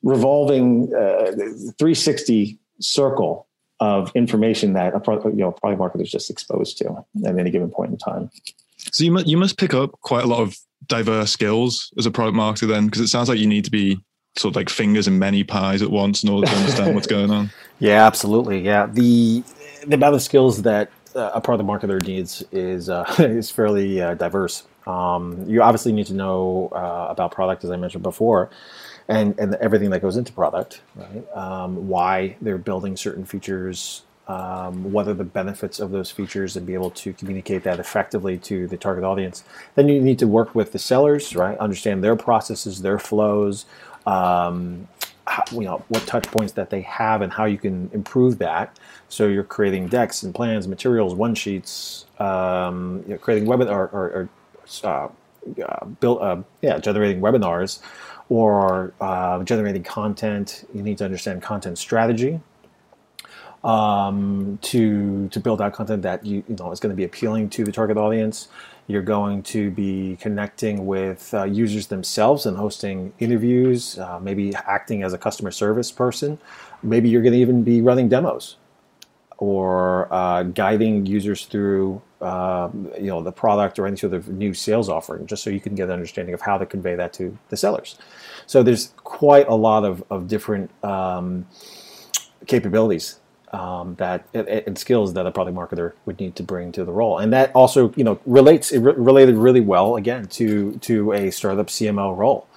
revolving 0.03 0.93
uh, 0.93 1.31
360 1.31 2.57
circle 2.79 3.47
of 3.83 4.11
information 4.15 4.73
that 4.73 4.95
a 4.95 4.99
product, 4.99 5.25
you 5.35 5.41
know, 5.41 5.51
product 5.51 5.81
marketer 5.81 6.01
is 6.01 6.11
just 6.11 6.29
exposed 6.29 6.77
to 6.77 7.05
at 7.25 7.37
any 7.37 7.51
given 7.51 7.69
point 7.69 7.91
in 7.91 7.97
time. 7.97 8.31
So 8.77 9.03
you 9.03 9.11
must, 9.11 9.27
you 9.27 9.37
must 9.37 9.57
pick 9.57 9.73
up 9.73 9.91
quite 10.01 10.23
a 10.23 10.27
lot 10.27 10.41
of 10.41 10.57
diverse 10.87 11.31
skills 11.31 11.93
as 11.97 12.05
a 12.05 12.11
product 12.11 12.37
marketer 12.37 12.67
then? 12.67 12.85
Because 12.85 13.01
it 13.01 13.07
sounds 13.07 13.27
like 13.29 13.39
you 13.39 13.47
need 13.47 13.65
to 13.65 13.71
be 13.71 13.99
sort 14.37 14.53
of 14.53 14.55
like 14.55 14.69
fingers 14.69 15.07
in 15.07 15.19
many 15.19 15.43
pies 15.43 15.81
at 15.81 15.91
once 15.91 16.23
in 16.23 16.29
order 16.29 16.47
to 16.47 16.55
understand 16.55 16.95
what's 16.95 17.07
going 17.07 17.31
on. 17.31 17.49
Yeah, 17.79 18.05
absolutely. 18.05 18.61
Yeah, 18.61 18.85
the 18.85 19.43
the 19.85 19.95
amount 19.95 20.15
of 20.15 20.21
skills 20.21 20.61
that 20.61 20.89
uh, 21.15 21.31
a 21.33 21.41
product 21.41 21.67
marketer 21.67 22.01
needs 22.05 22.41
is 22.53 22.87
uh, 22.87 23.03
is 23.19 23.51
fairly 23.51 24.01
uh, 24.01 24.13
diverse. 24.13 24.63
Um, 24.87 25.43
you 25.49 25.61
obviously 25.61 25.91
need 25.91 26.07
to 26.07 26.13
know 26.13 26.69
uh, 26.71 27.07
about 27.09 27.31
product, 27.31 27.65
as 27.65 27.71
I 27.71 27.75
mentioned 27.75 28.03
before, 28.03 28.49
and 29.07 29.38
and 29.39 29.55
everything 29.55 29.89
that 29.91 30.01
goes 30.01 30.17
into 30.17 30.31
product, 30.31 30.81
right? 30.95 31.24
Um, 31.36 31.88
why 31.88 32.36
they're 32.41 32.57
building 32.57 32.95
certain 32.98 33.25
features, 33.25 34.03
um, 34.27 34.91
what 34.91 35.07
are 35.07 35.13
the 35.13 35.24
benefits 35.24 35.79
of 35.79 35.91
those 35.91 36.12
features, 36.12 36.55
and 36.55 36.65
be 36.65 36.74
able 36.74 36.91
to 36.91 37.13
communicate 37.13 37.63
that 37.63 37.79
effectively 37.79 38.38
to 38.39 38.67
the 38.67 38.77
target 38.77 39.03
audience. 39.03 39.43
Then 39.75 39.89
you 39.89 40.01
need 40.01 40.19
to 40.19 40.27
work 40.27 40.55
with 40.55 40.72
the 40.72 40.79
sellers, 40.79 41.36
right? 41.36 41.57
Understand 41.57 42.03
their 42.03 42.15
processes, 42.15 42.81
their 42.81 43.00
flows. 43.00 43.65
Um, 44.05 44.88
how, 45.25 45.43
you 45.51 45.62
know 45.62 45.83
what 45.88 46.05
touch 46.05 46.25
points 46.27 46.53
that 46.53 46.69
they 46.69 46.81
have 46.81 47.22
and 47.22 47.31
how 47.31 47.45
you 47.45 47.57
can 47.57 47.89
improve 47.93 48.39
that. 48.39 48.77
So 49.07 49.27
you're 49.27 49.43
creating 49.43 49.88
decks 49.88 50.24
and 50.24 50.36
plans, 50.36 50.67
materials, 50.67 51.15
one 51.15 51.36
sheets, 51.36 52.05
um, 52.19 53.03
you 53.07 53.13
know, 53.13 53.17
creating 53.19 53.48
webinar 53.48 53.69
or, 53.69 53.88
or 53.93 54.29
uh, 54.83 55.07
uh, 55.65 55.86
build, 55.86 56.22
uh, 56.22 56.38
yeah, 56.62 56.77
generating 56.79 57.22
webinars 57.22 57.79
or 58.29 58.93
uh, 59.01 59.43
generating 59.43 59.83
content. 59.83 60.67
You 60.73 60.81
need 60.81 60.97
to 60.99 61.05
understand 61.05 61.41
content 61.41 61.77
strategy 61.77 62.41
um, 63.63 64.59
to 64.61 65.27
to 65.29 65.39
build 65.39 65.61
out 65.61 65.73
content 65.73 66.01
that 66.03 66.25
you 66.25 66.43
you 66.47 66.55
know 66.57 66.71
is 66.71 66.79
going 66.79 66.91
to 66.91 66.95
be 66.95 67.03
appealing 67.03 67.49
to 67.51 67.63
the 67.63 67.71
target 67.71 67.97
audience. 67.97 68.47
You're 68.87 69.01
going 69.01 69.43
to 69.43 69.71
be 69.71 70.17
connecting 70.19 70.85
with 70.85 71.33
uh, 71.33 71.43
users 71.45 71.87
themselves 71.87 72.45
and 72.45 72.57
hosting 72.57 73.13
interviews, 73.19 73.97
uh, 73.97 74.19
maybe 74.19 74.53
acting 74.55 75.03
as 75.03 75.13
a 75.13 75.17
customer 75.17 75.51
service 75.51 75.89
person. 75.89 76.37
Maybe 76.81 77.07
you're 77.07 77.21
going 77.21 77.33
to 77.33 77.39
even 77.39 77.63
be 77.63 77.79
running 77.81 78.09
demos 78.09 78.57
or 79.43 80.07
uh, 80.13 80.43
guiding 80.43 81.05
users 81.05 81.43
through 81.43 82.01
uh, 82.21 82.69
you 82.97 83.07
know 83.07 83.21
the 83.21 83.31
product 83.31 83.77
or 83.77 83.85
any 83.85 83.97
sort 83.97 84.13
of 84.13 84.29
new 84.29 84.53
sales 84.53 84.88
offering, 84.88 85.27
just 85.27 85.43
so 85.43 85.50
you 85.50 85.59
can 85.59 85.75
get 85.75 85.89
an 85.89 85.91
understanding 85.91 86.33
of 86.33 86.39
how 86.39 86.57
to 86.57 86.65
convey 86.65 86.95
that 86.95 87.12
to 87.12 87.38
the 87.50 87.57
sellers. 87.57 87.97
So 88.45 88.63
there's 88.63 88.93
quite 89.03 89.50
a 89.50 89.53
lot 89.53 89.83
of, 89.83 90.01
of 90.09 90.29
different 90.29 90.71
um, 90.81 91.45
capabilities 92.47 93.19
um, 93.51 93.95
that 93.95 94.25
and 94.33 94.77
skills 94.77 95.13
that 95.15 95.25
a 95.25 95.31
product 95.31 95.57
marketer 95.57 95.91
would 96.05 96.21
need 96.21 96.38
to 96.38 96.43
bring 96.43 96.71
to 96.71 96.85
the 96.85 96.93
role, 96.93 97.17
and 97.17 97.33
that 97.33 97.51
also 97.53 97.91
you 97.97 98.05
know 98.05 98.21
relates 98.25 98.71
it 98.71 98.79
re- 98.79 98.93
related 98.95 99.35
really 99.35 99.62
well 99.62 99.97
again 99.97 100.25
to 100.39 100.77
to 100.77 101.12
a 101.12 101.31
startup 101.31 101.67
CMO 101.67 102.15
role, 102.15 102.47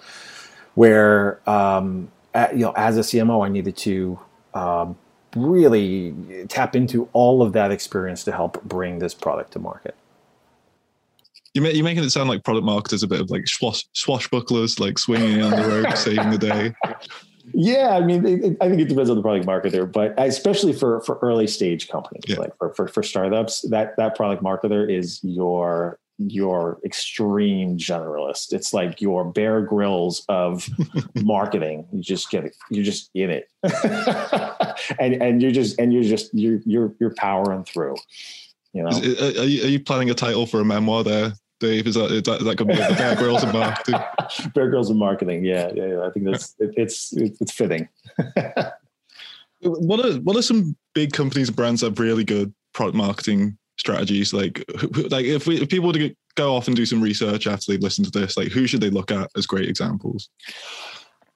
where 0.76 1.40
um, 1.50 2.12
at, 2.32 2.52
you 2.52 2.60
know 2.60 2.72
as 2.76 2.96
a 2.96 3.00
CMO 3.00 3.44
I 3.44 3.48
needed 3.48 3.76
to 3.78 4.20
um, 4.54 4.96
really 5.36 6.10
uh, 6.10 6.46
tap 6.48 6.74
into 6.74 7.08
all 7.12 7.42
of 7.42 7.52
that 7.52 7.70
experience 7.70 8.24
to 8.24 8.32
help 8.32 8.62
bring 8.64 8.98
this 8.98 9.14
product 9.14 9.52
to 9.52 9.58
market. 9.58 9.94
You're, 11.54 11.84
making 11.84 12.04
it 12.04 12.10
sound 12.10 12.28
like 12.28 12.44
product 12.44 12.66
marketers 12.66 13.02
are 13.02 13.06
a 13.06 13.08
bit 13.08 13.20
of 13.20 13.30
like 13.30 13.48
swash, 13.48 13.86
swashbucklers, 13.94 14.78
like 14.78 14.98
swinging 14.98 15.42
on 15.42 15.52
the 15.52 15.66
rope, 15.66 15.96
saving 15.96 16.30
the 16.30 16.36
day. 16.36 16.74
Yeah, 17.54 17.96
I 17.96 18.00
mean, 18.00 18.26
it, 18.26 18.44
it, 18.44 18.56
I 18.60 18.68
think 18.68 18.80
it 18.82 18.88
depends 18.88 19.08
on 19.08 19.16
the 19.16 19.22
product 19.22 19.46
marketer, 19.46 19.90
but 19.90 20.14
especially 20.18 20.74
for 20.74 21.00
for 21.00 21.18
early 21.22 21.46
stage 21.46 21.88
companies, 21.88 22.24
yeah. 22.26 22.36
like 22.36 22.56
for, 22.58 22.74
for 22.74 22.88
for 22.88 23.02
startups, 23.02 23.62
that 23.70 23.96
that 23.96 24.16
product 24.16 24.42
marketer 24.42 24.90
is 24.90 25.20
your 25.22 25.98
your 26.18 26.78
extreme 26.84 27.76
generalist. 27.76 28.52
It's 28.52 28.72
like 28.72 29.00
your 29.00 29.24
Bear 29.24 29.62
Grylls 29.62 30.24
of 30.28 30.68
marketing. 31.14 31.86
You 31.92 32.02
just 32.02 32.30
get 32.30 32.44
it. 32.44 32.56
You're 32.70 32.84
just 32.84 33.10
in 33.14 33.30
it, 33.30 33.48
and 34.98 35.14
and 35.22 35.42
you're 35.42 35.52
just 35.52 35.78
and 35.78 35.92
you're 35.92 36.02
just 36.02 36.32
you're 36.32 36.60
you're 36.64 36.94
you're 36.98 37.14
powering 37.14 37.64
through. 37.64 37.96
You 38.72 38.82
know, 38.82 38.90
are 38.90 39.44
you, 39.44 39.64
are 39.64 39.68
you 39.68 39.80
planning 39.80 40.10
a 40.10 40.14
title 40.14 40.46
for 40.46 40.60
a 40.60 40.64
memoir 40.64 41.04
there? 41.04 41.32
Dave? 41.60 41.86
Is 41.86 41.94
that 41.94 42.10
is 42.10 42.22
that, 42.24 42.40
is 42.40 42.44
that 42.44 42.56
going 42.56 42.68
to 42.68 42.74
be 42.76 42.88
the 42.88 42.94
Bear 42.94 43.16
Grylls 43.16 43.42
of 43.42 43.52
marketing? 43.52 44.00
Bear 44.54 44.68
Grylls 44.68 44.90
of 44.90 44.96
marketing. 44.96 45.44
Yeah, 45.44 45.70
yeah, 45.74 45.86
yeah. 45.86 46.06
I 46.06 46.10
think 46.10 46.26
that's 46.26 46.54
it, 46.58 46.74
it's 46.76 47.12
it's 47.14 47.52
fitting. 47.52 47.88
what 49.62 50.04
are 50.04 50.14
what 50.20 50.36
are 50.36 50.42
some 50.42 50.76
big 50.94 51.12
companies 51.12 51.48
and 51.48 51.56
brands 51.56 51.80
that 51.80 51.88
have 51.88 51.98
really 51.98 52.24
good 52.24 52.54
product 52.72 52.96
marketing 52.96 53.56
strategies? 53.86 54.32
Like, 54.32 54.64
like 55.10 55.24
if 55.24 55.46
we 55.46 55.62
if 55.62 55.68
people 55.68 55.92
to 55.92 56.14
go 56.34 56.54
off 56.54 56.66
and 56.66 56.76
do 56.76 56.86
some 56.86 57.00
research 57.00 57.46
after 57.46 57.72
they 57.72 57.78
listen 57.78 58.04
to 58.04 58.10
this, 58.10 58.36
like 58.36 58.48
who 58.48 58.66
should 58.66 58.80
they 58.80 58.90
look 58.90 59.10
at 59.10 59.30
as 59.36 59.46
great 59.46 59.68
examples? 59.68 60.28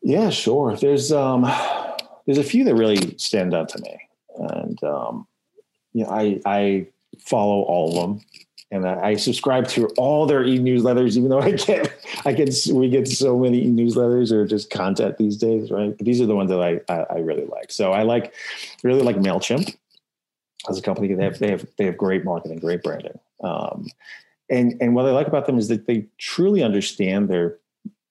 Yeah, 0.02 0.30
sure. 0.30 0.76
There's 0.76 1.12
um 1.12 1.42
there's 2.26 2.38
a 2.38 2.44
few 2.44 2.64
that 2.64 2.74
really 2.74 3.16
stand 3.18 3.54
out 3.54 3.68
to 3.70 3.82
me, 3.82 3.98
and 4.36 4.82
um, 4.82 5.26
you 5.92 6.04
know, 6.04 6.10
I 6.10 6.40
I 6.44 6.86
follow 7.18 7.62
all 7.62 7.88
of 7.90 7.94
them 7.94 8.20
and 8.72 8.86
I 8.86 9.16
subscribe 9.16 9.66
to 9.68 9.88
all 9.98 10.26
their 10.26 10.44
e-newsletters, 10.44 11.16
even 11.16 11.28
though 11.28 11.40
I 11.40 11.50
get, 11.52 11.92
I 12.24 12.32
get, 12.32 12.54
we 12.72 12.88
get 12.88 13.08
so 13.08 13.36
many 13.36 13.64
e-newsletters 13.64 14.30
or 14.30 14.46
just 14.46 14.70
content 14.70 15.18
these 15.18 15.36
days, 15.36 15.72
right? 15.72 15.96
But 15.96 16.06
these 16.06 16.20
are 16.20 16.26
the 16.26 16.36
ones 16.36 16.50
that 16.50 16.60
I, 16.60 16.80
I, 16.88 17.06
I 17.10 17.18
really 17.18 17.46
like. 17.46 17.72
So 17.72 17.92
I 17.92 18.04
like, 18.04 18.32
really 18.84 19.02
like 19.02 19.16
Mailchimp 19.16 19.74
as 20.68 20.78
a 20.78 20.82
company. 20.82 21.12
They 21.14 21.24
have, 21.24 21.38
they 21.38 21.50
have, 21.50 21.66
they 21.78 21.84
have 21.86 21.96
great 21.96 22.24
marketing, 22.24 22.58
great 22.58 22.82
branding. 22.82 23.18
Um, 23.42 23.88
and 24.50 24.76
and 24.80 24.94
what 24.94 25.06
I 25.06 25.12
like 25.12 25.28
about 25.28 25.46
them 25.46 25.58
is 25.58 25.68
that 25.68 25.86
they 25.86 26.06
truly 26.18 26.62
understand 26.62 27.28
their 27.28 27.58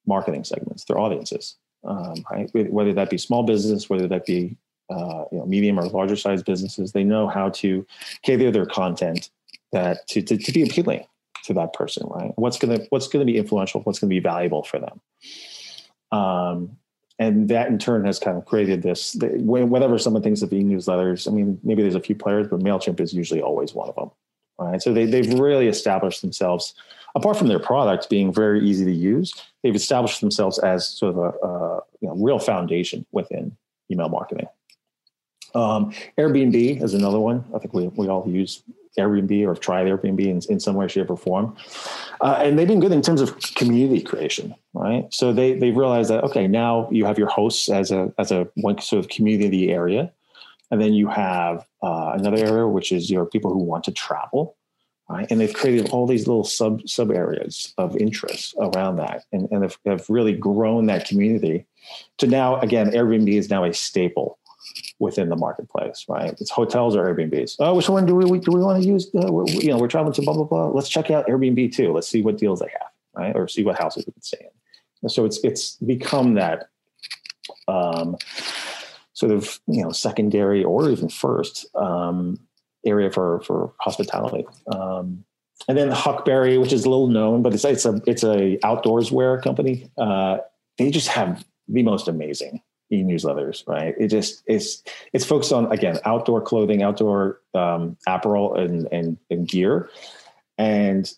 marketing 0.07 0.45
segments, 0.45 0.85
their 0.85 0.97
audiences, 0.97 1.55
um, 1.83 2.15
right? 2.31 2.49
Whether 2.53 2.93
that 2.93 3.09
be 3.09 3.17
small 3.17 3.43
business, 3.43 3.89
whether 3.89 4.07
that 4.07 4.25
be 4.25 4.55
uh, 4.89 5.25
you 5.31 5.37
know 5.37 5.45
medium 5.45 5.79
or 5.79 5.87
larger 5.87 6.15
size 6.15 6.41
businesses, 6.41 6.93
they 6.93 7.03
know 7.03 7.27
how 7.27 7.49
to 7.49 7.85
cater 8.23 8.51
their 8.51 8.65
content 8.65 9.29
that 9.71 10.07
to, 10.07 10.21
to, 10.21 10.37
to 10.37 10.51
be 10.51 10.63
appealing 10.63 11.05
to 11.43 11.53
that 11.53 11.73
person, 11.73 12.07
right? 12.07 12.31
What's 12.37 12.57
gonna 12.57 12.79
what's 12.89 13.07
gonna 13.07 13.25
be 13.25 13.37
influential? 13.37 13.81
What's 13.81 13.99
gonna 13.99 14.09
be 14.09 14.19
valuable 14.19 14.63
for 14.63 14.79
them? 14.79 15.01
Um, 16.11 16.77
and 17.19 17.49
that 17.49 17.67
in 17.67 17.77
turn 17.77 18.05
has 18.05 18.17
kind 18.17 18.37
of 18.37 18.45
created 18.45 18.81
this. 18.81 19.15
Whatever 19.19 19.99
someone 19.99 20.23
thinks 20.23 20.41
of 20.41 20.53
e-newsletters, 20.53 21.27
I 21.27 21.31
mean, 21.31 21.59
maybe 21.63 21.81
there's 21.81 21.95
a 21.95 21.99
few 21.99 22.15
players, 22.15 22.47
but 22.47 22.61
Mailchimp 22.61 22.99
is 23.01 23.13
usually 23.13 23.41
always 23.41 23.73
one 23.73 23.89
of 23.89 23.95
them, 23.95 24.09
right? 24.57 24.81
So 24.81 24.93
they 24.93 25.05
they've 25.05 25.37
really 25.37 25.67
established 25.67 26.21
themselves. 26.21 26.73
Apart 27.15 27.37
from 27.37 27.47
their 27.47 27.59
product 27.59 28.09
being 28.09 28.31
very 28.31 28.63
easy 28.63 28.85
to 28.85 28.91
use, 28.91 29.33
they've 29.63 29.75
established 29.75 30.21
themselves 30.21 30.59
as 30.59 30.87
sort 30.87 31.15
of 31.15 31.17
a, 31.17 31.47
a 31.47 31.81
you 32.01 32.07
know, 32.07 32.15
real 32.15 32.39
foundation 32.39 33.05
within 33.11 33.57
email 33.91 34.09
marketing. 34.09 34.47
Um, 35.55 35.93
Airbnb 36.17 36.81
is 36.83 36.93
another 36.93 37.19
one. 37.19 37.43
I 37.53 37.59
think 37.59 37.73
we, 37.73 37.87
we 37.87 38.07
all 38.07 38.27
use 38.27 38.63
Airbnb 38.97 39.47
or 39.47 39.55
tried 39.55 39.87
Airbnb 39.87 40.19
in, 40.19 40.41
in 40.49 40.59
some 40.59 40.75
way, 40.75 40.87
shape, 40.87 41.09
or 41.09 41.17
form. 41.17 41.55
Uh, 42.21 42.41
and 42.43 42.57
they've 42.57 42.67
been 42.67 42.79
good 42.79 42.91
in 42.91 43.01
terms 43.01 43.21
of 43.21 43.39
community 43.55 44.01
creation, 44.01 44.55
right? 44.73 45.11
So 45.13 45.31
they 45.31 45.53
they've 45.53 45.75
realized 45.75 46.09
that 46.09 46.23
okay, 46.25 46.47
now 46.47 46.89
you 46.91 47.05
have 47.05 47.17
your 47.17 47.29
hosts 47.29 47.69
as 47.69 47.91
a 47.91 48.13
as 48.17 48.31
a 48.31 48.47
one 48.55 48.79
sort 48.79 49.03
of 49.03 49.09
community 49.09 49.71
area, 49.71 50.11
and 50.71 50.81
then 50.81 50.93
you 50.93 51.07
have 51.07 51.65
uh, 51.83 52.13
another 52.15 52.37
area 52.37 52.67
which 52.67 52.91
is 52.91 53.09
your 53.09 53.25
people 53.25 53.51
who 53.51 53.59
want 53.59 53.83
to 53.85 53.91
travel, 53.91 54.57
right? 55.07 55.27
And 55.29 55.39
they've 55.39 55.53
created 55.53 55.91
all 55.91 56.07
these 56.07 56.27
little 56.27 56.43
sub 56.43 56.87
sub 56.87 57.11
areas 57.11 57.73
of 57.77 57.95
interest 57.95 58.55
around 58.59 58.97
that, 58.97 59.23
and 59.31 59.47
and 59.51 59.63
have, 59.63 59.77
have 59.85 60.09
really 60.09 60.33
grown 60.33 60.87
that 60.87 61.07
community. 61.07 61.65
To 62.17 62.27
now, 62.27 62.59
again, 62.59 62.91
Airbnb 62.91 63.31
is 63.31 63.49
now 63.49 63.63
a 63.63 63.73
staple 63.73 64.38
within 64.99 65.29
the 65.29 65.35
marketplace, 65.35 66.05
right? 66.07 66.31
It's 66.39 66.51
hotels 66.51 66.95
or 66.95 67.03
Airbnbs. 67.03 67.55
Oh, 67.59 67.75
which 67.75 67.89
one 67.89 68.05
do 68.05 68.15
we 68.15 68.39
do 68.39 68.51
we 68.51 68.61
want 68.61 68.81
to 68.81 68.87
use? 68.87 69.09
Uh, 69.15 69.31
you 69.45 69.69
know, 69.69 69.77
we're 69.77 69.87
traveling 69.87 70.13
to 70.13 70.21
blah 70.21 70.33
blah 70.33 70.43
blah. 70.43 70.67
Let's 70.67 70.89
check 70.89 71.09
out 71.09 71.27
Airbnb 71.27 71.73
too. 71.73 71.93
Let's 71.93 72.07
see 72.07 72.21
what 72.21 72.37
deals 72.37 72.59
they 72.59 72.67
have, 72.67 72.89
right? 73.15 73.35
Or 73.35 73.47
see 73.47 73.63
what 73.63 73.77
houses 73.77 74.05
we 74.05 74.13
can 74.13 74.21
stay 74.21 74.39
in. 74.41 75.09
So 75.09 75.25
it's 75.25 75.39
it's 75.43 75.75
become 75.77 76.33
that 76.35 76.69
um, 77.67 78.17
sort 79.13 79.31
of 79.31 79.59
you 79.67 79.81
know 79.83 79.91
secondary 79.91 80.63
or 80.63 80.89
even 80.89 81.09
first 81.09 81.65
um, 81.75 82.39
area 82.85 83.09
for 83.11 83.41
for 83.41 83.73
hospitality. 83.79 84.45
Um, 84.71 85.23
and 85.67 85.77
then 85.77 85.89
Huckberry, 85.91 86.59
which 86.59 86.73
is 86.73 86.87
little 86.87 87.07
known, 87.07 87.41
but 87.41 87.53
it's 87.53 87.65
it's 87.65 87.85
a 87.85 88.01
it's 88.05 88.23
a 88.23 88.59
outdoors 88.63 89.11
wear 89.11 89.39
company. 89.39 89.89
Uh, 89.97 90.39
they 90.77 90.89
just 90.89 91.09
have 91.09 91.45
the 91.67 91.83
most 91.83 92.07
amazing 92.07 92.61
e-newsletters, 92.91 93.67
right? 93.67 93.95
It 93.97 94.07
just 94.07 94.43
it's 94.45 94.83
it's 95.13 95.25
focused 95.25 95.53
on 95.53 95.71
again 95.71 95.99
outdoor 96.05 96.41
clothing, 96.41 96.81
outdoor 96.83 97.39
um, 97.53 97.97
apparel, 98.07 98.55
and, 98.55 98.87
and 98.91 99.17
and 99.29 99.47
gear. 99.47 99.89
And 100.57 101.11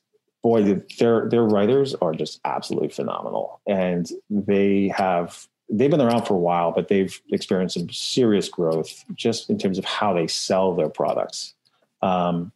boy, 0.44 0.82
their 1.00 1.30
their 1.30 1.44
writers 1.44 1.96
are 1.96 2.14
just 2.14 2.40
absolutely 2.46 2.90
phenomenal, 2.90 3.62
and 3.68 4.10
they 4.30 4.92
have 4.96 5.48
they've 5.70 5.92
been 5.92 6.02
around 6.02 6.26
for 6.26 6.34
a 6.34 6.40
while, 6.40 6.72
but 6.72 6.88
they've 6.90 7.22
experienced 7.32 7.76
some 7.76 7.90
serious 7.90 8.50
growth 8.50 9.06
just 9.16 9.50
in 9.50 9.58
terms 9.58 9.78
of 9.78 9.86
how 9.86 10.14
they 10.14 10.28
sell 10.28 10.76
their 10.76 10.90
products. 10.90 11.54
Um, 12.02 12.52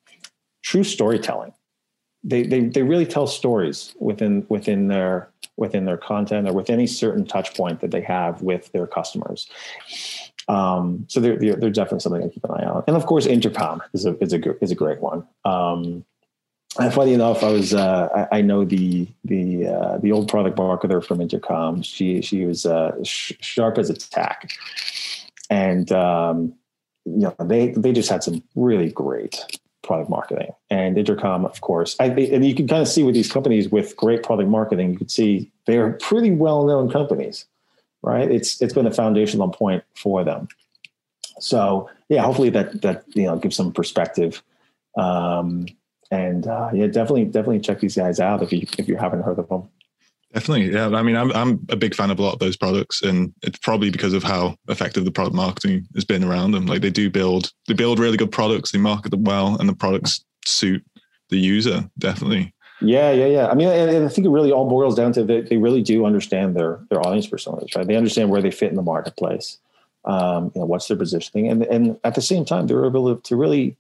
true 0.64 0.84
storytelling 0.84 1.54
they, 2.26 2.44
they 2.44 2.62
they 2.62 2.82
really 2.82 3.06
tell 3.06 3.28
stories 3.28 3.96
within 4.00 4.46
within 4.50 4.88
their 4.88 5.30
within 5.58 5.86
their 5.86 5.98
content 5.98 6.48
or 6.48 6.54
with 6.54 6.70
any 6.70 6.88
certain 6.88 7.26
touch 7.26 7.56
point 7.56 7.80
that 7.82 7.92
they 7.92 8.02
have 8.02 8.42
with 8.42 8.72
their 8.72 8.88
customers. 8.88 9.48
Um, 10.48 11.06
so 11.08 11.20
they're, 11.20 11.38
they're, 11.38 11.56
they're 11.56 11.70
definitely 11.70 12.02
something 12.02 12.22
to 12.22 12.30
keep 12.30 12.44
an 12.44 12.52
eye 12.52 12.66
on. 12.66 12.84
And 12.88 12.96
of 12.96 13.06
course, 13.06 13.26
Intercom 13.26 13.82
is 13.94 14.06
a 14.06 14.18
is 14.18 14.34
a 14.34 14.64
is 14.64 14.72
a 14.72 14.76
great 14.76 15.02
one. 15.02 15.26
Um, 15.46 16.04
and 16.80 16.94
funny 16.94 17.14
enough, 17.14 17.44
I 17.44 17.52
was 17.52 17.74
uh, 17.74 18.28
I, 18.32 18.40
I, 18.40 18.42
know 18.42 18.66
the 18.66 19.08
the 19.24 19.68
uh, 19.68 19.98
the 20.00 20.12
old 20.12 20.28
product 20.28 20.58
marketer 20.58 21.04
from 21.04 21.22
Intercom. 21.22 21.84
She 21.84 22.22
she 22.22 22.46
was 22.46 22.66
uh, 22.66 22.92
sh- 23.04 23.34
sharp 23.40 23.78
as 23.78 23.90
a 23.90 23.94
tack, 23.94 24.52
and 25.50 25.90
um, 25.92 26.54
you 27.06 27.20
know 27.20 27.36
they 27.40 27.70
they 27.70 27.94
just 27.94 28.10
had 28.10 28.24
some 28.24 28.44
really 28.56 28.92
great 28.92 29.40
product 29.86 30.10
marketing. 30.10 30.52
And 30.70 30.98
intercom 30.98 31.46
of 31.46 31.62
course 31.62 31.96
I, 32.00 32.06
and 32.06 32.46
you 32.46 32.56
can 32.56 32.68
kind 32.68 32.82
of 32.82 32.88
see 32.88 33.04
with 33.04 33.16
these 33.16 33.32
companies 33.32 33.70
with 33.70 33.96
great 33.96 34.24
product 34.24 34.50
marketing 34.50 34.92
you 34.92 34.98
can 34.98 35.10
see 35.10 35.52
they're 35.66 35.94
pretty 35.94 36.32
well-known 36.32 36.92
companies 36.92 37.46
right? 38.06 38.32
It's 38.32 38.62
it's 38.62 38.74
been 38.74 38.86
a 38.86 38.94
foundational 38.94 39.50
point 39.50 39.84
for 39.96 40.24
them. 40.24 40.48
So 41.40 41.90
yeah 42.08 42.22
hopefully 42.22 42.52
that 42.52 42.82
that 42.84 43.04
you 43.14 43.24
know 43.24 43.36
gives 43.38 43.56
some 43.56 43.74
perspective. 43.74 44.42
Um, 44.98 45.66
and 46.12 46.48
uh, 46.48 46.70
yeah 46.72 46.88
definitely 46.88 47.26
definitely 47.26 47.60
check 47.60 47.80
these 47.80 47.96
guys 47.96 48.20
out 48.20 48.44
if 48.44 48.54
you 48.54 48.66
if 48.78 48.88
you 48.88 48.96
haven't 48.96 49.24
heard 49.24 49.40
of 49.40 49.50
them 49.50 49.68
Definitely, 50.36 50.74
yeah. 50.74 50.90
I 50.90 51.02
mean, 51.02 51.16
I'm 51.16 51.32
I'm 51.32 51.66
a 51.70 51.78
big 51.78 51.96
fan 51.96 52.12
of 52.12 52.20
a 52.20 52.22
lot 52.22 52.34
of 52.34 52.40
those 52.40 52.58
products, 52.58 53.02
and 53.02 53.34
it's 53.42 53.58
probably 53.58 53.90
because 53.90 54.12
of 54.12 54.22
how 54.22 54.58
effective 54.68 55.06
the 55.06 55.12
product 55.12 55.34
marketing 55.34 55.88
has 55.96 56.04
been 56.04 56.26
around 56.26 56.52
them. 56.52 56.66
Like 56.66 56.82
they 56.82 56.90
do 56.90 57.10
build 57.10 57.54
they 57.70 57.74
build 57.74 58.00
really 58.00 58.18
good 58.18 58.34
products, 58.34 58.74
they 58.74 58.78
market 58.78 59.12
them 59.12 59.24
well, 59.24 59.56
and 59.58 59.70
the 59.70 59.74
products 59.74 60.26
suit 60.46 60.84
the 61.30 61.38
user. 61.38 61.90
Definitely. 61.98 62.54
Yeah, 62.82 63.14
yeah, 63.14 63.28
yeah. 63.28 63.48
I 63.48 63.56
mean, 63.56 63.70
and 63.70 64.06
I 64.06 64.10
think 64.10 64.28
it 64.28 64.30
really 64.30 64.52
all 64.52 64.68
boils 64.68 64.94
down 64.94 65.14
to 65.14 65.24
that 65.24 65.48
they 65.48 65.56
really 65.56 65.82
do 65.82 66.06
understand 66.06 66.54
their 66.54 66.82
their 66.90 67.00
audience 67.00 67.28
personas, 67.28 67.74
right? 67.74 67.88
They 67.88 67.96
understand 67.96 68.30
where 68.30 68.42
they 68.42 68.52
fit 68.52 68.70
in 68.70 68.76
the 68.76 68.82
marketplace. 68.82 69.58
Um, 70.04 70.52
you 70.54 70.60
know, 70.60 70.68
what's 70.68 70.90
their 70.90 70.98
positioning, 70.98 71.48
and 71.48 71.64
and 71.64 71.98
at 72.04 72.16
the 72.16 72.22
same 72.22 72.44
time, 72.44 72.68
they're 72.68 72.86
able 72.86 73.16
to 73.16 73.36
really 73.38 73.78